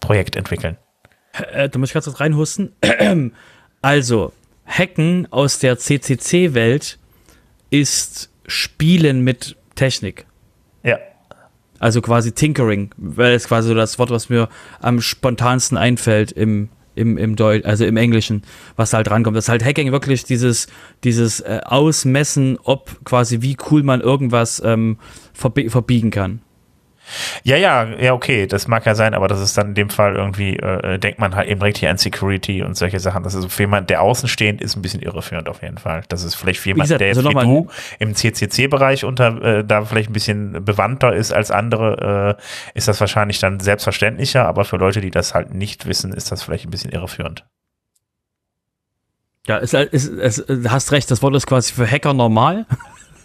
[0.00, 0.76] Projekt entwickeln.
[1.52, 2.72] Äh, da muss ich gerade reinhusten.
[3.82, 4.34] Also,
[4.66, 6.98] Hacken aus der CCC-Welt
[7.70, 10.26] ist Spielen mit Technik.
[10.82, 10.98] Ja.
[11.78, 16.68] Also quasi Tinkering, weil es quasi so das Wort, was mir am spontansten einfällt im,
[17.00, 18.42] im, im Deutsch, also im Englischen,
[18.76, 19.36] was halt rankommt.
[19.36, 20.68] Das ist halt Hacking wirklich dieses,
[21.02, 24.98] dieses äh, Ausmessen, ob quasi wie cool man irgendwas ähm,
[25.32, 26.40] verbi verbiegen kann.
[27.42, 30.16] Ja, ja, ja, okay, das mag ja sein, aber das ist dann in dem Fall
[30.16, 33.22] irgendwie, äh, denkt man halt eben direkt hier an Security und solche Sachen.
[33.22, 36.02] Das ist für jemanden, der außenstehend ist, ein bisschen irreführend auf jeden Fall.
[36.08, 39.84] Das ist vielleicht für jemanden, der jetzt also wie du im CCC-Bereich unter, äh, da
[39.84, 44.76] vielleicht ein bisschen bewandter ist als andere, äh, ist das wahrscheinlich dann selbstverständlicher, aber für
[44.76, 47.44] Leute, die das halt nicht wissen, ist das vielleicht ein bisschen irreführend.
[49.46, 52.66] Ja, es, es, es, hast recht, das Wort ist quasi für Hacker normal.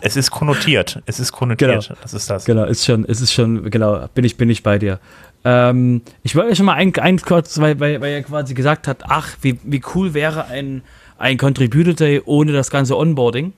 [0.05, 1.01] Es ist konnotiert.
[1.07, 1.87] Es ist konnotiert.
[1.87, 1.99] Genau.
[2.03, 2.45] Das ist das.
[2.45, 4.99] Genau, ist schon, ist es schon, genau, bin ich, bin ich bei dir.
[5.43, 9.03] Ähm, ich wollte schon mal ein, ein kurz, weil, weil, weil er quasi gesagt hat,
[9.07, 10.83] ach, wie, wie cool wäre ein,
[11.17, 13.53] ein Contributor Day ohne das ganze Onboarding.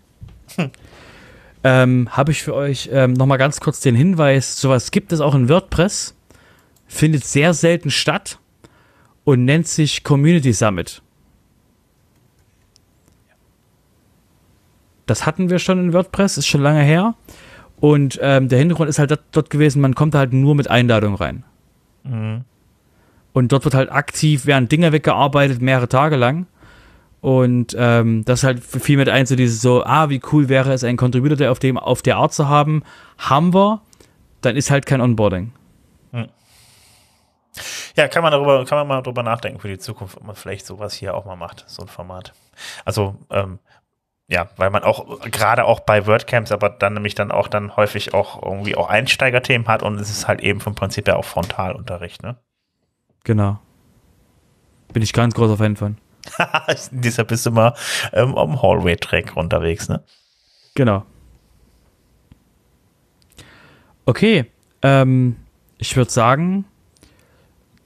[0.56, 0.72] Hm.
[1.66, 5.36] Ähm, Habe ich für euch ähm, nochmal ganz kurz den Hinweis, sowas gibt es auch
[5.36, 6.16] in WordPress,
[6.88, 8.40] findet sehr selten statt
[9.26, 11.02] und nennt sich Community Summit.
[15.08, 17.16] Das hatten wir schon in WordPress, ist schon lange her.
[17.80, 21.44] Und ähm, der Hintergrund ist halt dort gewesen, man kommt halt nur mit Einladung rein.
[22.04, 22.44] Mhm.
[23.34, 26.48] Und dort wird halt aktiv, werden Dinge weggearbeitet, mehrere Tage lang.
[27.22, 30.84] Und ähm, das halt viel mit ein, so dieses so, ah, wie cool wäre es,
[30.84, 32.84] einen Contributor auf, dem, auf der Art zu haben.
[33.18, 33.82] Haben wir,
[34.42, 35.52] dann ist halt kein Onboarding.
[36.12, 36.28] Mhm.
[37.96, 40.66] Ja, kann man darüber, kann man mal drüber nachdenken für die Zukunft, ob man vielleicht
[40.66, 42.34] sowas hier auch mal macht, so ein Format.
[42.86, 43.60] Also, ähm,
[44.30, 48.14] ja, weil man auch gerade auch bei WordCamps, aber dann nämlich dann auch dann häufig
[48.14, 52.24] auch irgendwie auch Einsteigerthemen hat und es ist halt eben vom Prinzip her auch Frontalunterricht,
[52.24, 52.38] ne?
[53.24, 53.60] Genau.
[54.92, 55.98] Bin ich ganz großer Fan von.
[56.92, 57.74] Deshalb bist du mal
[58.12, 60.04] ähm, am Hallway-Track unterwegs, ne?
[60.76, 61.06] Genau.
[64.06, 64.52] Okay,
[64.82, 65.38] ähm,
[65.78, 66.66] ich würde sagen,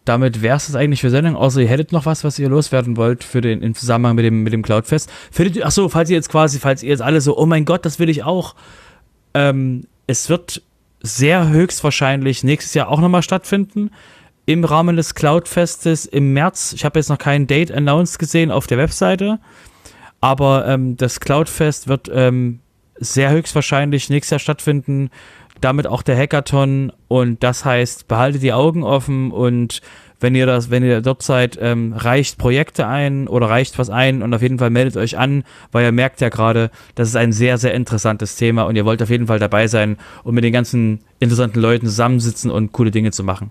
[0.06, 3.24] damit wäre es eigentlich für Sendung, außer ihr hättet noch was, was ihr loswerden wollt
[3.24, 5.12] für den, im Zusammenhang mit dem, mit dem Cloudfest.
[5.32, 7.86] Findet, ach so, falls ihr jetzt quasi, falls ihr jetzt alle so, oh mein Gott,
[7.86, 8.56] das will ich auch.
[9.34, 10.64] Ähm, es wird
[11.02, 13.92] sehr höchstwahrscheinlich nächstes Jahr auch nochmal stattfinden.
[14.46, 16.74] Im Rahmen des Cloudfestes im März.
[16.74, 19.40] Ich habe jetzt noch kein Date announced gesehen auf der Webseite.
[20.20, 22.60] Aber ähm, das Cloudfest wird ähm,
[23.00, 25.10] sehr höchstwahrscheinlich nächstes Jahr stattfinden
[25.62, 29.82] damit auch der Hackathon und das heißt, behaltet die Augen offen und
[30.22, 34.22] wenn ihr das, wenn ihr dort seid, ähm, reicht Projekte ein oder reicht was ein
[34.22, 37.34] und auf jeden Fall meldet euch an, weil ihr merkt ja gerade, das ist ein
[37.34, 40.54] sehr, sehr interessantes Thema und ihr wollt auf jeden Fall dabei sein und mit den
[40.54, 43.50] ganzen interessanten Leuten zusammensitzen und coole Dinge zu machen.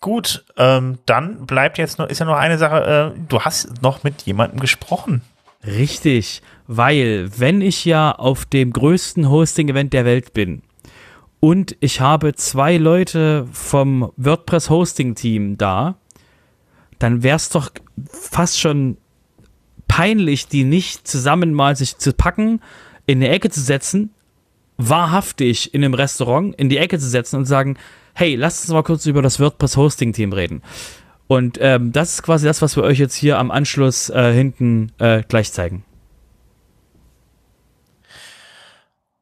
[0.00, 4.02] Gut, ähm, dann bleibt jetzt noch, ist ja noch eine Sache, äh, du hast noch
[4.02, 5.20] mit jemandem gesprochen.
[5.66, 10.62] Richtig, weil wenn ich ja auf dem größten Hosting-Event der Welt bin
[11.38, 15.96] und ich habe zwei Leute vom WordPress-Hosting-Team da,
[16.98, 17.70] dann wäre es doch
[18.10, 18.96] fast schon
[19.86, 22.60] peinlich, die nicht zusammen mal sich zu packen,
[23.06, 24.14] in eine Ecke zu setzen,
[24.78, 27.76] wahrhaftig in einem Restaurant in die Ecke zu setzen und sagen,
[28.14, 30.62] hey, lasst uns mal kurz über das WordPress-Hosting-Team reden.
[31.30, 34.90] Und ähm, das ist quasi das, was wir euch jetzt hier am Anschluss äh, hinten
[34.98, 35.84] äh, gleich zeigen.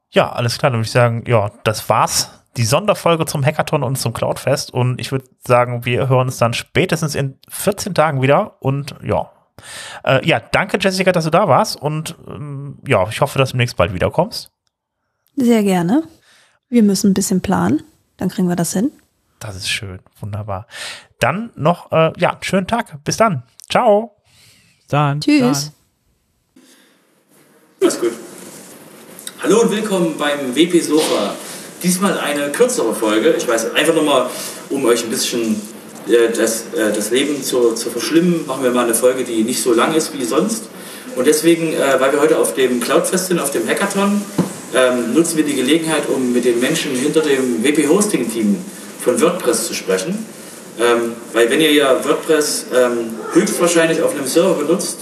[0.09, 0.71] Ja, alles klar.
[0.71, 2.31] Dann würde ich sagen, ja, das war's.
[2.57, 4.73] Die Sonderfolge zum Hackathon und zum Cloudfest.
[4.73, 8.57] Und ich würde sagen, wir hören uns dann spätestens in 14 Tagen wieder.
[8.63, 9.31] Und ja.
[10.03, 11.77] Äh, ja, danke, Jessica, dass du da warst.
[11.77, 14.51] Und ähm, ja, ich hoffe, dass du demnächst bald wiederkommst.
[15.37, 16.05] Sehr gerne.
[16.71, 17.83] Wir müssen ein bisschen planen.
[18.17, 18.93] Dann kriegen wir das hin.
[19.41, 20.01] Das ist schön.
[20.21, 20.67] Wunderbar.
[21.19, 23.03] Dann noch, äh, ja, schönen Tag.
[23.05, 23.43] Bis dann.
[23.69, 24.17] Ciao.
[24.89, 25.21] Dann.
[25.21, 25.73] Tschüss.
[27.81, 28.13] Alles gut.
[29.43, 31.35] Hallo und willkommen beim WP Sofa.
[31.83, 33.35] Diesmal eine kürzere Folge.
[33.37, 34.31] Ich weiß, einfach nur mal,
[34.71, 35.61] um euch ein bisschen
[36.09, 39.61] äh, das, äh, das Leben zu, zu verschlimmen, machen wir mal eine Folge, die nicht
[39.61, 40.69] so lang ist wie sonst.
[41.17, 44.23] Und deswegen, äh, weil wir heute auf dem Cloudfest sind, auf dem Hackathon,
[44.73, 48.57] ähm, nutzen wir die Gelegenheit, um mit den Menschen hinter dem WP Hosting Team
[49.01, 50.27] von WordPress zu sprechen.
[50.81, 54.99] Ähm, weil wenn ihr ja WordPress ähm, höchstwahrscheinlich auf einem Server benutzt,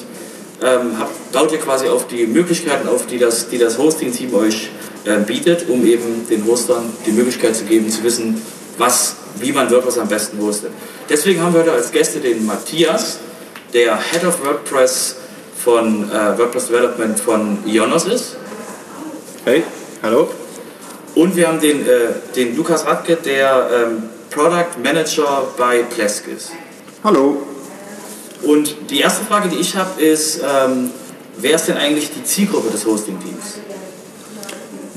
[0.62, 4.70] ähm, habt, baut ihr quasi auf die Möglichkeiten auf, die das, die das Hosting-Team euch
[5.04, 8.40] äh, bietet, um eben den Hostern die Möglichkeit zu geben, zu wissen,
[8.78, 10.70] was, wie man WordPress am besten hostet.
[11.10, 13.18] Deswegen haben wir heute als Gäste den Matthias,
[13.74, 15.16] der Head of WordPress
[15.62, 18.36] von äh, WordPress Development von Ionos ist.
[19.44, 19.62] Hey,
[20.02, 20.30] hallo.
[21.14, 24.02] Und wir haben den, äh, den Lukas Radke, der ähm,
[24.36, 26.52] Product Manager bei Plesk ist.
[27.02, 27.38] Hallo.
[28.42, 30.90] Und die erste Frage, die ich habe, ist, ähm,
[31.38, 33.60] wer ist denn eigentlich die Zielgruppe des Hosting-Teams?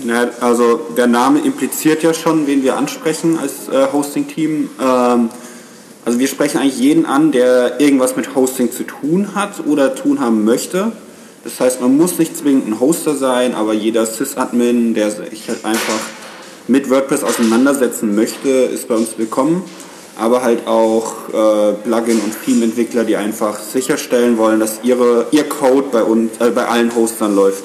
[0.04, 4.72] Na, also der Name impliziert ja schon, wen wir ansprechen als äh, Hosting-Team.
[4.78, 5.30] Ähm,
[6.04, 10.20] also wir sprechen eigentlich jeden an, der irgendwas mit Hosting zu tun hat oder tun
[10.20, 10.92] haben möchte.
[11.46, 15.64] Das heißt, man muss nicht zwingend ein Hoster sein, aber jeder Sys-Admin, der sich halt
[15.64, 16.00] einfach
[16.70, 19.64] mit WordPress auseinandersetzen möchte, ist bei uns willkommen.
[20.18, 25.88] Aber halt auch äh, Plugin- und Theme-Entwickler, die einfach sicherstellen wollen, dass ihre, ihr Code
[25.92, 27.64] bei, uns, äh, bei allen Hostern läuft.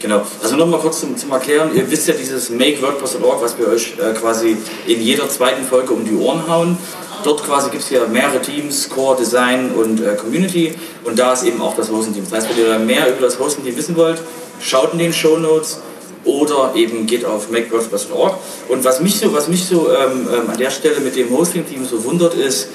[0.00, 3.68] Genau, also nochmal kurz zum, zum Erklären, ihr wisst ja dieses Make WordPress.org, was wir
[3.68, 4.56] euch äh, quasi
[4.86, 6.78] in jeder zweiten Folge um die Ohren hauen.
[7.24, 11.44] Dort quasi gibt es ja mehrere Teams, Core, Design und äh, Community und da ist
[11.44, 12.24] eben auch das Hosting-Team.
[12.24, 14.20] Das heißt, wenn ihr mehr über das Hosting-Team wissen wollt,
[14.60, 15.78] schaut in den Show Notes
[16.24, 18.34] oder eben geht auf makewordpress.org.
[18.68, 21.84] Und was mich so, was mich so ähm, ähm, an der Stelle mit dem Hosting-Team
[21.86, 22.68] so wundert ist,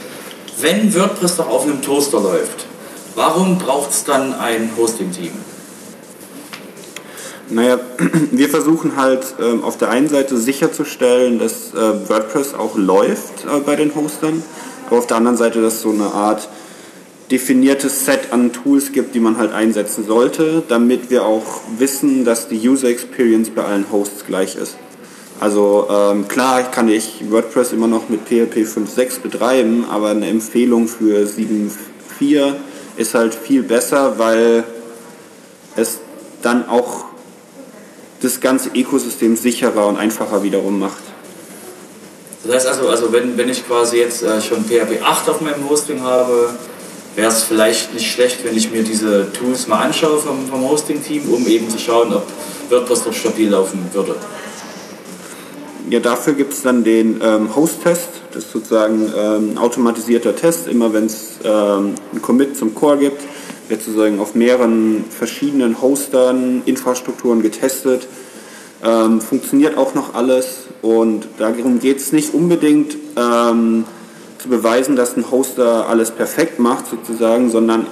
[0.62, 2.66] wenn WordPress doch auf einem Toaster läuft,
[3.16, 5.32] warum braucht es dann ein Hosting-Team?
[7.50, 7.80] Naja,
[8.32, 13.60] wir versuchen halt ähm, auf der einen Seite sicherzustellen, dass äh, WordPress auch läuft äh,
[13.66, 14.43] bei den Hostern,
[14.88, 16.47] aber auf der anderen Seite, dass so eine Art
[17.32, 22.47] definiertes Set an Tools gibt, die man halt einsetzen sollte, damit wir auch wissen, dass
[22.47, 24.75] die User Experience bei allen Hosts gleich ist.
[25.39, 30.88] Also ähm, klar kann ich WordPress immer noch mit PHP 5.6 betreiben, aber eine Empfehlung
[30.88, 32.55] für 7.4
[32.97, 34.65] ist halt viel besser, weil
[35.77, 35.99] es
[36.41, 37.05] dann auch
[38.21, 41.03] das ganze Ökosystem sicherer und einfacher wiederum macht.
[42.43, 45.69] Das heißt also, also wenn, wenn ich quasi jetzt äh, schon PHP 8 auf meinem
[45.69, 46.49] Hosting habe,
[47.20, 51.24] wäre es vielleicht nicht schlecht, wenn ich mir diese Tools mal anschaue vom, vom Hosting-Team,
[51.30, 52.26] um eben zu schauen, ob
[52.70, 54.15] WordPress dort stabil laufen würde.
[55.89, 58.07] Ja, dafür gibt es dann den ähm, Host-Test.
[58.32, 60.70] Das ist sozusagen ähm, ein automatisierter Test.
[60.70, 63.22] Immer wenn es ähm, einen Commit zum Core gibt,
[63.67, 68.07] wird sozusagen auf mehreren verschiedenen Hostern, Infrastrukturen getestet.
[68.82, 73.84] Ähm, funktioniert auch noch alles und darum geht es nicht unbedingt ähm,
[74.39, 77.85] zu beweisen, dass ein Hoster alles perfekt macht sozusagen, sondern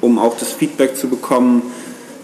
[0.00, 1.62] um auch das Feedback zu bekommen,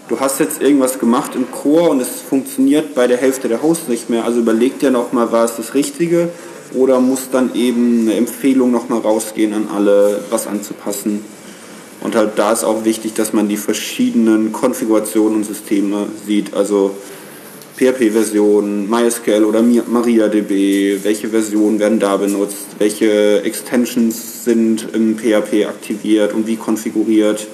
[0.07, 3.87] du hast jetzt irgendwas gemacht im Core und es funktioniert bei der Hälfte der Hosts
[3.87, 6.29] nicht mehr, also überleg dir nochmal, war es das Richtige
[6.75, 11.25] oder muss dann eben eine Empfehlung nochmal rausgehen an alle, was anzupassen.
[12.01, 16.91] Und halt da ist auch wichtig, dass man die verschiedenen Konfigurationen und Systeme sieht, also
[17.81, 26.33] PHP-Version, MySQL oder MariaDB, welche Versionen werden da benutzt, welche Extensions sind im PHP aktiviert
[26.33, 27.47] und wie konfiguriert.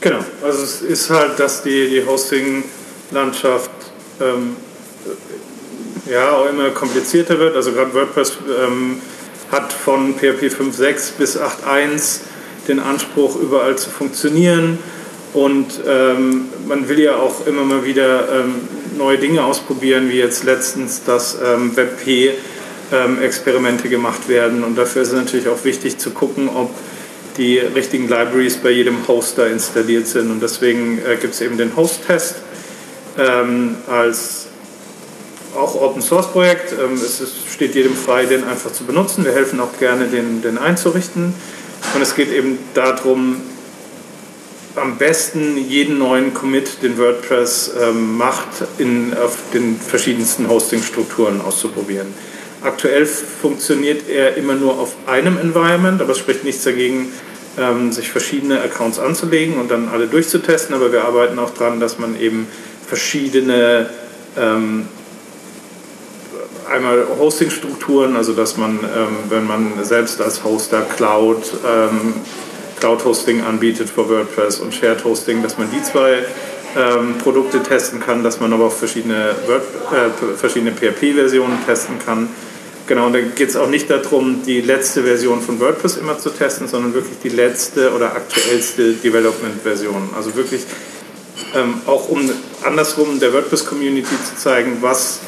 [0.00, 3.70] Genau, also es ist halt, dass die, die Hosting-Landschaft
[4.20, 4.56] ähm,
[6.10, 7.54] ja auch immer komplizierter wird.
[7.54, 9.02] Also gerade WordPress ähm,
[9.50, 12.20] hat von PHP 5.6 bis 8.1
[12.68, 14.78] den Anspruch, überall zu funktionieren.
[15.32, 18.54] Und ähm, man will ja auch immer mal wieder ähm,
[18.98, 24.62] neue Dinge ausprobieren, wie jetzt letztens, dass ähm, WebP-Experimente ähm, gemacht werden.
[24.62, 26.70] Und dafür ist es natürlich auch wichtig zu gucken, ob
[27.38, 30.30] die richtigen Libraries bei jedem Hoster installiert sind.
[30.30, 32.36] Und deswegen äh, gibt es eben den Host-Test
[33.18, 34.48] ähm, als
[35.56, 36.72] auch Open Source Projekt.
[36.72, 39.24] Ähm, es ist, steht jedem frei, den einfach zu benutzen.
[39.24, 41.34] Wir helfen auch gerne, den, den einzurichten.
[41.94, 43.40] Und es geht eben darum,
[44.76, 48.48] am besten jeden neuen Commit, den WordPress ähm, macht,
[48.78, 52.08] in, auf den verschiedensten Hosting-Strukturen auszuprobieren.
[52.62, 57.12] Aktuell funktioniert er immer nur auf einem Environment, aber es spricht nichts dagegen,
[57.58, 60.74] ähm, sich verschiedene Accounts anzulegen und dann alle durchzutesten.
[60.74, 62.46] Aber wir arbeiten auch daran, dass man eben
[62.86, 63.90] verschiedene
[64.38, 64.86] ähm,
[66.70, 72.14] einmal Hosting-Strukturen, also dass man, ähm, wenn man selbst als Hoster Cloud ähm,
[72.82, 76.24] Cloud-Hosting anbietet für WordPress und Shared Hosting, dass man die zwei
[76.76, 82.28] ähm, Produkte testen kann, dass man aber auch verschiedene, äh, verschiedene PHP-Versionen testen kann.
[82.88, 86.30] genau, und da geht es auch nicht darum, die letzte Version von WordPress immer zu
[86.30, 90.10] testen, sondern wirklich die letzte oder aktuellste Development-Version.
[90.16, 90.62] Also wirklich
[91.54, 92.28] ähm, auch um
[92.64, 95.20] andersrum der WordPress-Community zu zeigen, was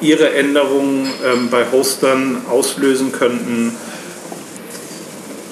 [0.00, 3.72] ihre Änderungen ähm, bei Hostern auslösen könnten.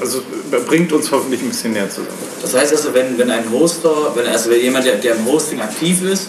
[0.01, 0.23] Also
[0.67, 2.09] bringt uns hoffentlich ein bisschen näher zusammen.
[2.43, 5.61] Das heißt also, wenn, wenn ein Hoster, wenn, also wenn jemand, der, der im Hosting
[5.61, 6.29] aktiv ist,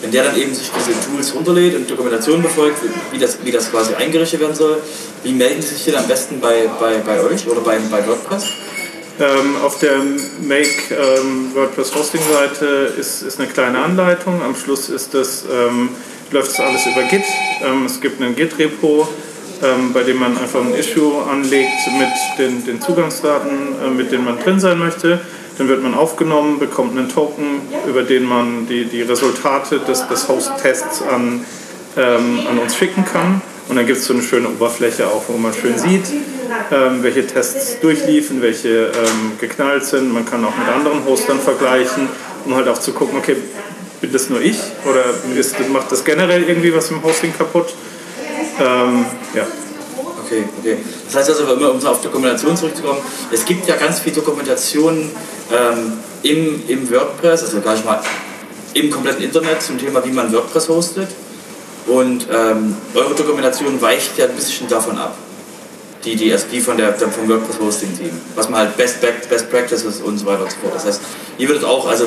[0.00, 2.76] wenn der dann eben sich diese Tools runterlädt und Dokumentation befolgt,
[3.12, 4.78] wie das, wie das quasi eingerichtet werden soll,
[5.22, 8.44] wie melden Sie sich denn am besten bei, bei, bei euch oder bei, bei WordPress?
[9.20, 9.98] Ähm, auf der
[10.42, 14.42] Make ähm, WordPress Hosting Seite ist, ist eine kleine Anleitung.
[14.42, 15.90] Am Schluss ist das, ähm,
[16.32, 17.22] läuft das alles über Git.
[17.62, 19.08] Ähm, es gibt einen Git-Repo,
[19.62, 23.50] ähm, bei dem man einfach ein Issue anlegt mit den, den Zugangsdaten,
[23.84, 25.20] äh, mit denen man drin sein möchte.
[25.58, 30.28] Dann wird man aufgenommen, bekommt einen Token, über den man die, die Resultate des, des
[30.28, 31.44] Host-Tests an,
[31.96, 33.40] ähm, an uns schicken kann.
[33.68, 36.04] Und dann gibt es so eine schöne Oberfläche auch, wo man schön sieht,
[36.70, 40.12] ähm, welche Tests durchliefen, welche ähm, geknallt sind.
[40.12, 42.08] Man kann auch mit anderen Hostern vergleichen,
[42.44, 43.36] um halt auch zu gucken, okay,
[44.00, 45.02] bin das nur ich oder
[45.34, 47.74] ist, macht das generell irgendwie was im Hosting kaputt?
[48.60, 49.46] Ähm, ja.
[50.24, 50.78] Okay, okay.
[51.06, 53.00] Das heißt also, um auf Dokumentation zurückzukommen,
[53.30, 55.10] es gibt ja ganz viel Dokumentation
[55.52, 55.92] ähm,
[56.22, 58.00] im, im WordPress, also gar nicht mal
[58.74, 61.08] im kompletten Internet zum Thema, wie man WordPress hostet.
[61.86, 65.16] Und ähm, eure Dokumentation weicht ja ein bisschen davon ab.
[66.04, 68.10] Die, die, die von der, vom WordPress Hosting Team.
[68.34, 70.74] Was man halt Best, Best Practices und so weiter und so fort.
[70.74, 71.00] Das heißt,
[71.38, 72.06] ihr würdet auch, also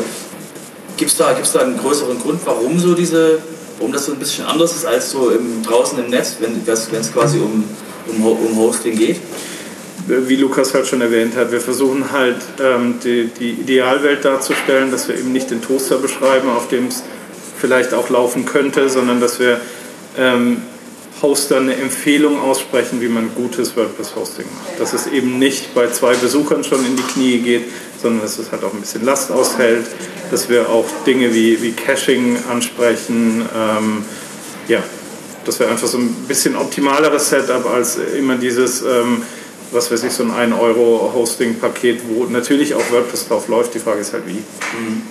[0.98, 3.40] gibt es da, gibt's da einen größeren Grund, warum so diese,
[3.78, 7.14] warum das so ein bisschen anders ist als so im, draußen im Netz, wenn es
[7.14, 7.64] quasi um,
[8.08, 9.18] um, um Hosting geht?
[10.08, 15.08] wie Lukas halt schon erwähnt hat, wir versuchen halt ähm, die, die, Idealwelt darzustellen, dass
[15.08, 17.04] wir eben nicht den Toaster beschreiben, auf dem es
[17.58, 19.60] vielleicht auch laufen könnte, sondern dass wir
[20.18, 20.62] ähm,
[21.22, 24.80] Hoster eine Empfehlung aussprechen, wie man gutes WordPress-Hosting macht.
[24.80, 27.66] Dass es eben nicht bei zwei Besuchern schon in die Knie geht,
[28.02, 29.86] sondern dass es halt auch ein bisschen Last aushält,
[30.32, 34.06] dass wir auch Dinge wie, wie Caching ansprechen, ähm,
[34.68, 34.84] ja,
[35.46, 39.24] dass wir einfach so ein bisschen optimaleres Setup als immer dieses ähm,
[39.72, 43.74] was weiß ich, so ein 1-Euro-Hosting-Paket, wo natürlich auch WordPress drauf läuft.
[43.74, 44.34] Die Frage ist halt wie.
[44.34, 45.04] Mhm.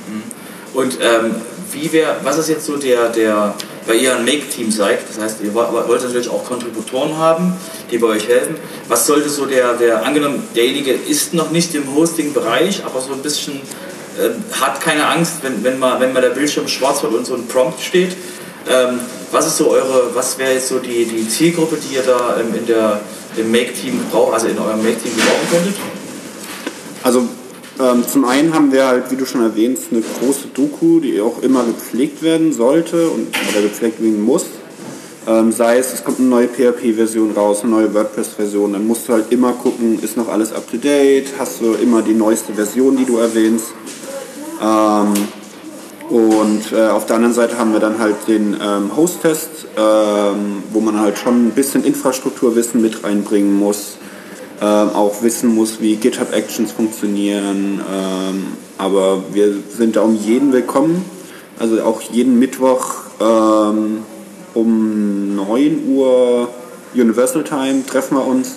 [0.74, 1.36] Und ähm,
[1.76, 3.54] wie wär, was ist jetzt so der, der,
[3.86, 7.52] weil ihr ein Make-Team seid, das heißt, ihr wollt natürlich auch Kontributoren haben,
[7.90, 8.56] die bei euch helfen.
[8.88, 13.20] Was sollte so der, der angenommen, derjenige ist noch nicht im Hosting-Bereich, aber so ein
[13.20, 13.60] bisschen
[14.18, 17.34] äh, hat keine Angst, wenn, wenn, mal, wenn mal der Bildschirm schwarz wird und so
[17.34, 18.16] ein Prompt steht.
[18.68, 19.00] Ähm,
[19.30, 22.54] was ist so eure, was wäre jetzt so die, die Zielgruppe, die ihr da ähm,
[22.54, 23.00] in der
[23.36, 25.74] im Make-Team braucht, also in eurem Make-Team gebrauchen könntet?
[27.02, 27.28] Also
[27.78, 31.42] ähm, zum einen haben wir halt, wie du schon erwähnst, eine große Doku, die auch
[31.42, 34.46] immer gepflegt werden sollte und, oder gepflegt werden muss.
[35.26, 39.12] Ähm, sei es, es kommt eine neue PHP-Version raus, eine neue WordPress-Version, dann musst du
[39.12, 43.18] halt immer gucken, ist noch alles up-to-date, hast du immer die neueste Version, die du
[43.18, 43.72] erwähnst.
[44.62, 45.14] Ähm,
[46.08, 50.80] und äh, auf der anderen Seite haben wir dann halt den ähm, Host-Test, ähm, wo
[50.80, 53.96] man halt schon ein bisschen Infrastrukturwissen mit reinbringen muss,
[54.60, 57.80] ähm, auch wissen muss, wie GitHub Actions funktionieren.
[57.92, 58.46] Ähm,
[58.78, 61.04] aber wir sind da um jeden willkommen.
[61.58, 63.98] Also auch jeden Mittwoch ähm,
[64.54, 66.48] um 9 Uhr
[66.94, 68.56] Universal Time treffen wir uns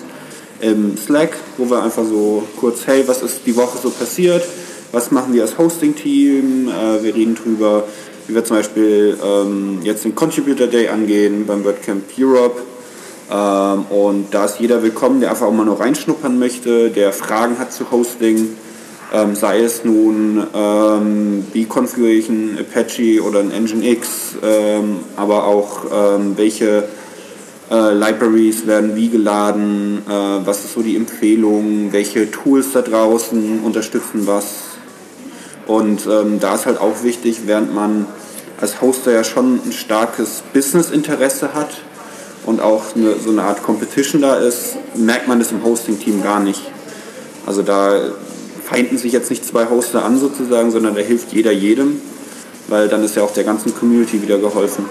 [0.60, 4.42] im Slack, wo wir einfach so kurz, hey, was ist die Woche so passiert?
[4.92, 6.68] was machen wir als Hosting-Team.
[6.68, 7.84] Äh, wir reden drüber,
[8.26, 12.60] wie wir zum Beispiel ähm, jetzt den Contributor Day angehen beim WordCamp Europe.
[13.30, 17.58] Ähm, und da ist jeder willkommen, der einfach auch mal nur reinschnuppern möchte, der Fragen
[17.58, 18.56] hat zu Hosting.
[19.12, 25.46] Ähm, sei es nun, ähm, wie konfiguriere ich ein Apache oder ein Nginx, ähm, aber
[25.46, 26.84] auch ähm, welche
[27.70, 33.60] äh, Libraries werden wie geladen, äh, was ist so die Empfehlung, welche Tools da draußen
[33.64, 34.70] unterstützen was,
[35.70, 38.06] und ähm, da ist halt auch wichtig, während man
[38.60, 41.70] als Hoster ja schon ein starkes Business-Interesse hat
[42.50, 46.40] und auch eine, so eine Art Competition da ist, merkt man das im Hosting-Team gar
[46.40, 46.60] nicht.
[47.46, 48.10] Also da
[48.68, 52.00] feinden sich jetzt nicht zwei Hoster an sozusagen, sondern da hilft jeder jedem,
[52.66, 54.84] weil dann ist ja auch der ganzen Community wieder geholfen.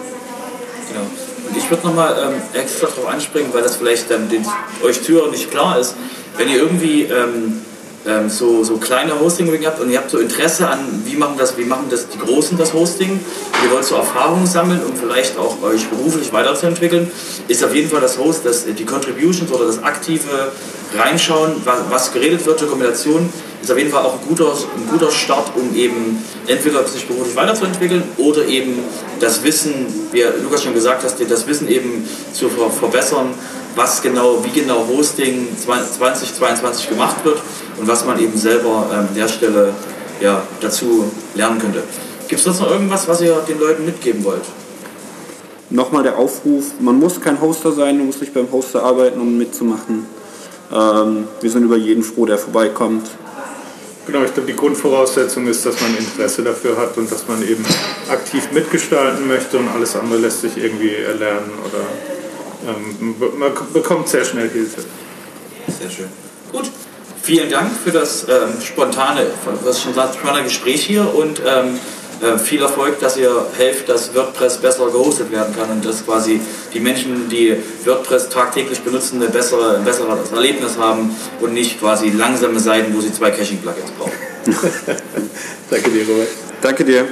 [0.87, 1.05] Genau.
[1.49, 4.45] Und ich würde nochmal ähm, extra darauf anspringen, weil das vielleicht dann den,
[4.81, 5.95] euch Türen nicht klar ist.
[6.37, 7.61] Wenn ihr irgendwie ähm,
[8.05, 11.57] ähm, so, so kleine hosting habt und ihr habt so Interesse an, wie machen das,
[11.57, 13.19] wie machen das die Großen das Hosting,
[13.63, 17.11] ihr wollt so Erfahrungen sammeln, um vielleicht auch euch beruflich weiterzuentwickeln,
[17.47, 20.51] ist auf jeden Fall das Host, das, die Contributions oder das aktive
[20.97, 23.29] Reinschauen, was, was geredet wird, Dokumentation,
[23.61, 27.35] ist auf jeden Fall auch ein guter, ein guter Start, um eben entweder sich beruflich
[27.35, 28.79] weiterzuentwickeln oder eben
[29.19, 33.33] das Wissen, wie Lukas schon gesagt hat, das Wissen eben zu ver verbessern,
[33.79, 37.41] was genau, wie genau Hosting 2022 gemacht wird
[37.77, 39.73] und was man eben selber ähm, an der Stelle
[40.19, 41.83] ja, dazu lernen könnte.
[42.27, 44.43] Gibt es sonst noch irgendwas, was ihr den Leuten mitgeben wollt?
[45.69, 49.37] Nochmal der Aufruf, man muss kein Hoster sein, man muss nicht beim Hoster arbeiten, um
[49.37, 50.05] mitzumachen.
[50.73, 53.07] Ähm, wir sind über jeden froh, der vorbeikommt.
[54.05, 57.63] Genau, ich glaube, die Grundvoraussetzung ist, dass man Interesse dafür hat und dass man eben
[58.09, 61.85] aktiv mitgestalten möchte und alles andere lässt sich irgendwie erlernen oder
[62.63, 64.81] man bekommt sehr schnell Hilfe.
[65.79, 66.07] Sehr schön.
[66.51, 66.69] Gut,
[67.21, 69.27] vielen Dank für das ähm, spontane,
[69.63, 71.79] das spontane Gespräch hier und ähm,
[72.21, 76.41] äh, viel Erfolg, dass ihr helft, dass WordPress besser gehostet werden kann und dass quasi
[76.73, 77.55] die Menschen, die
[77.85, 82.99] WordPress tagtäglich benutzen, eine bessere, ein besseres Erlebnis haben und nicht quasi langsame Seiten, wo
[82.99, 84.11] sie zwei Caching-Plugins brauchen.
[85.69, 86.27] Danke dir, Robert.
[86.61, 87.07] Danke dir.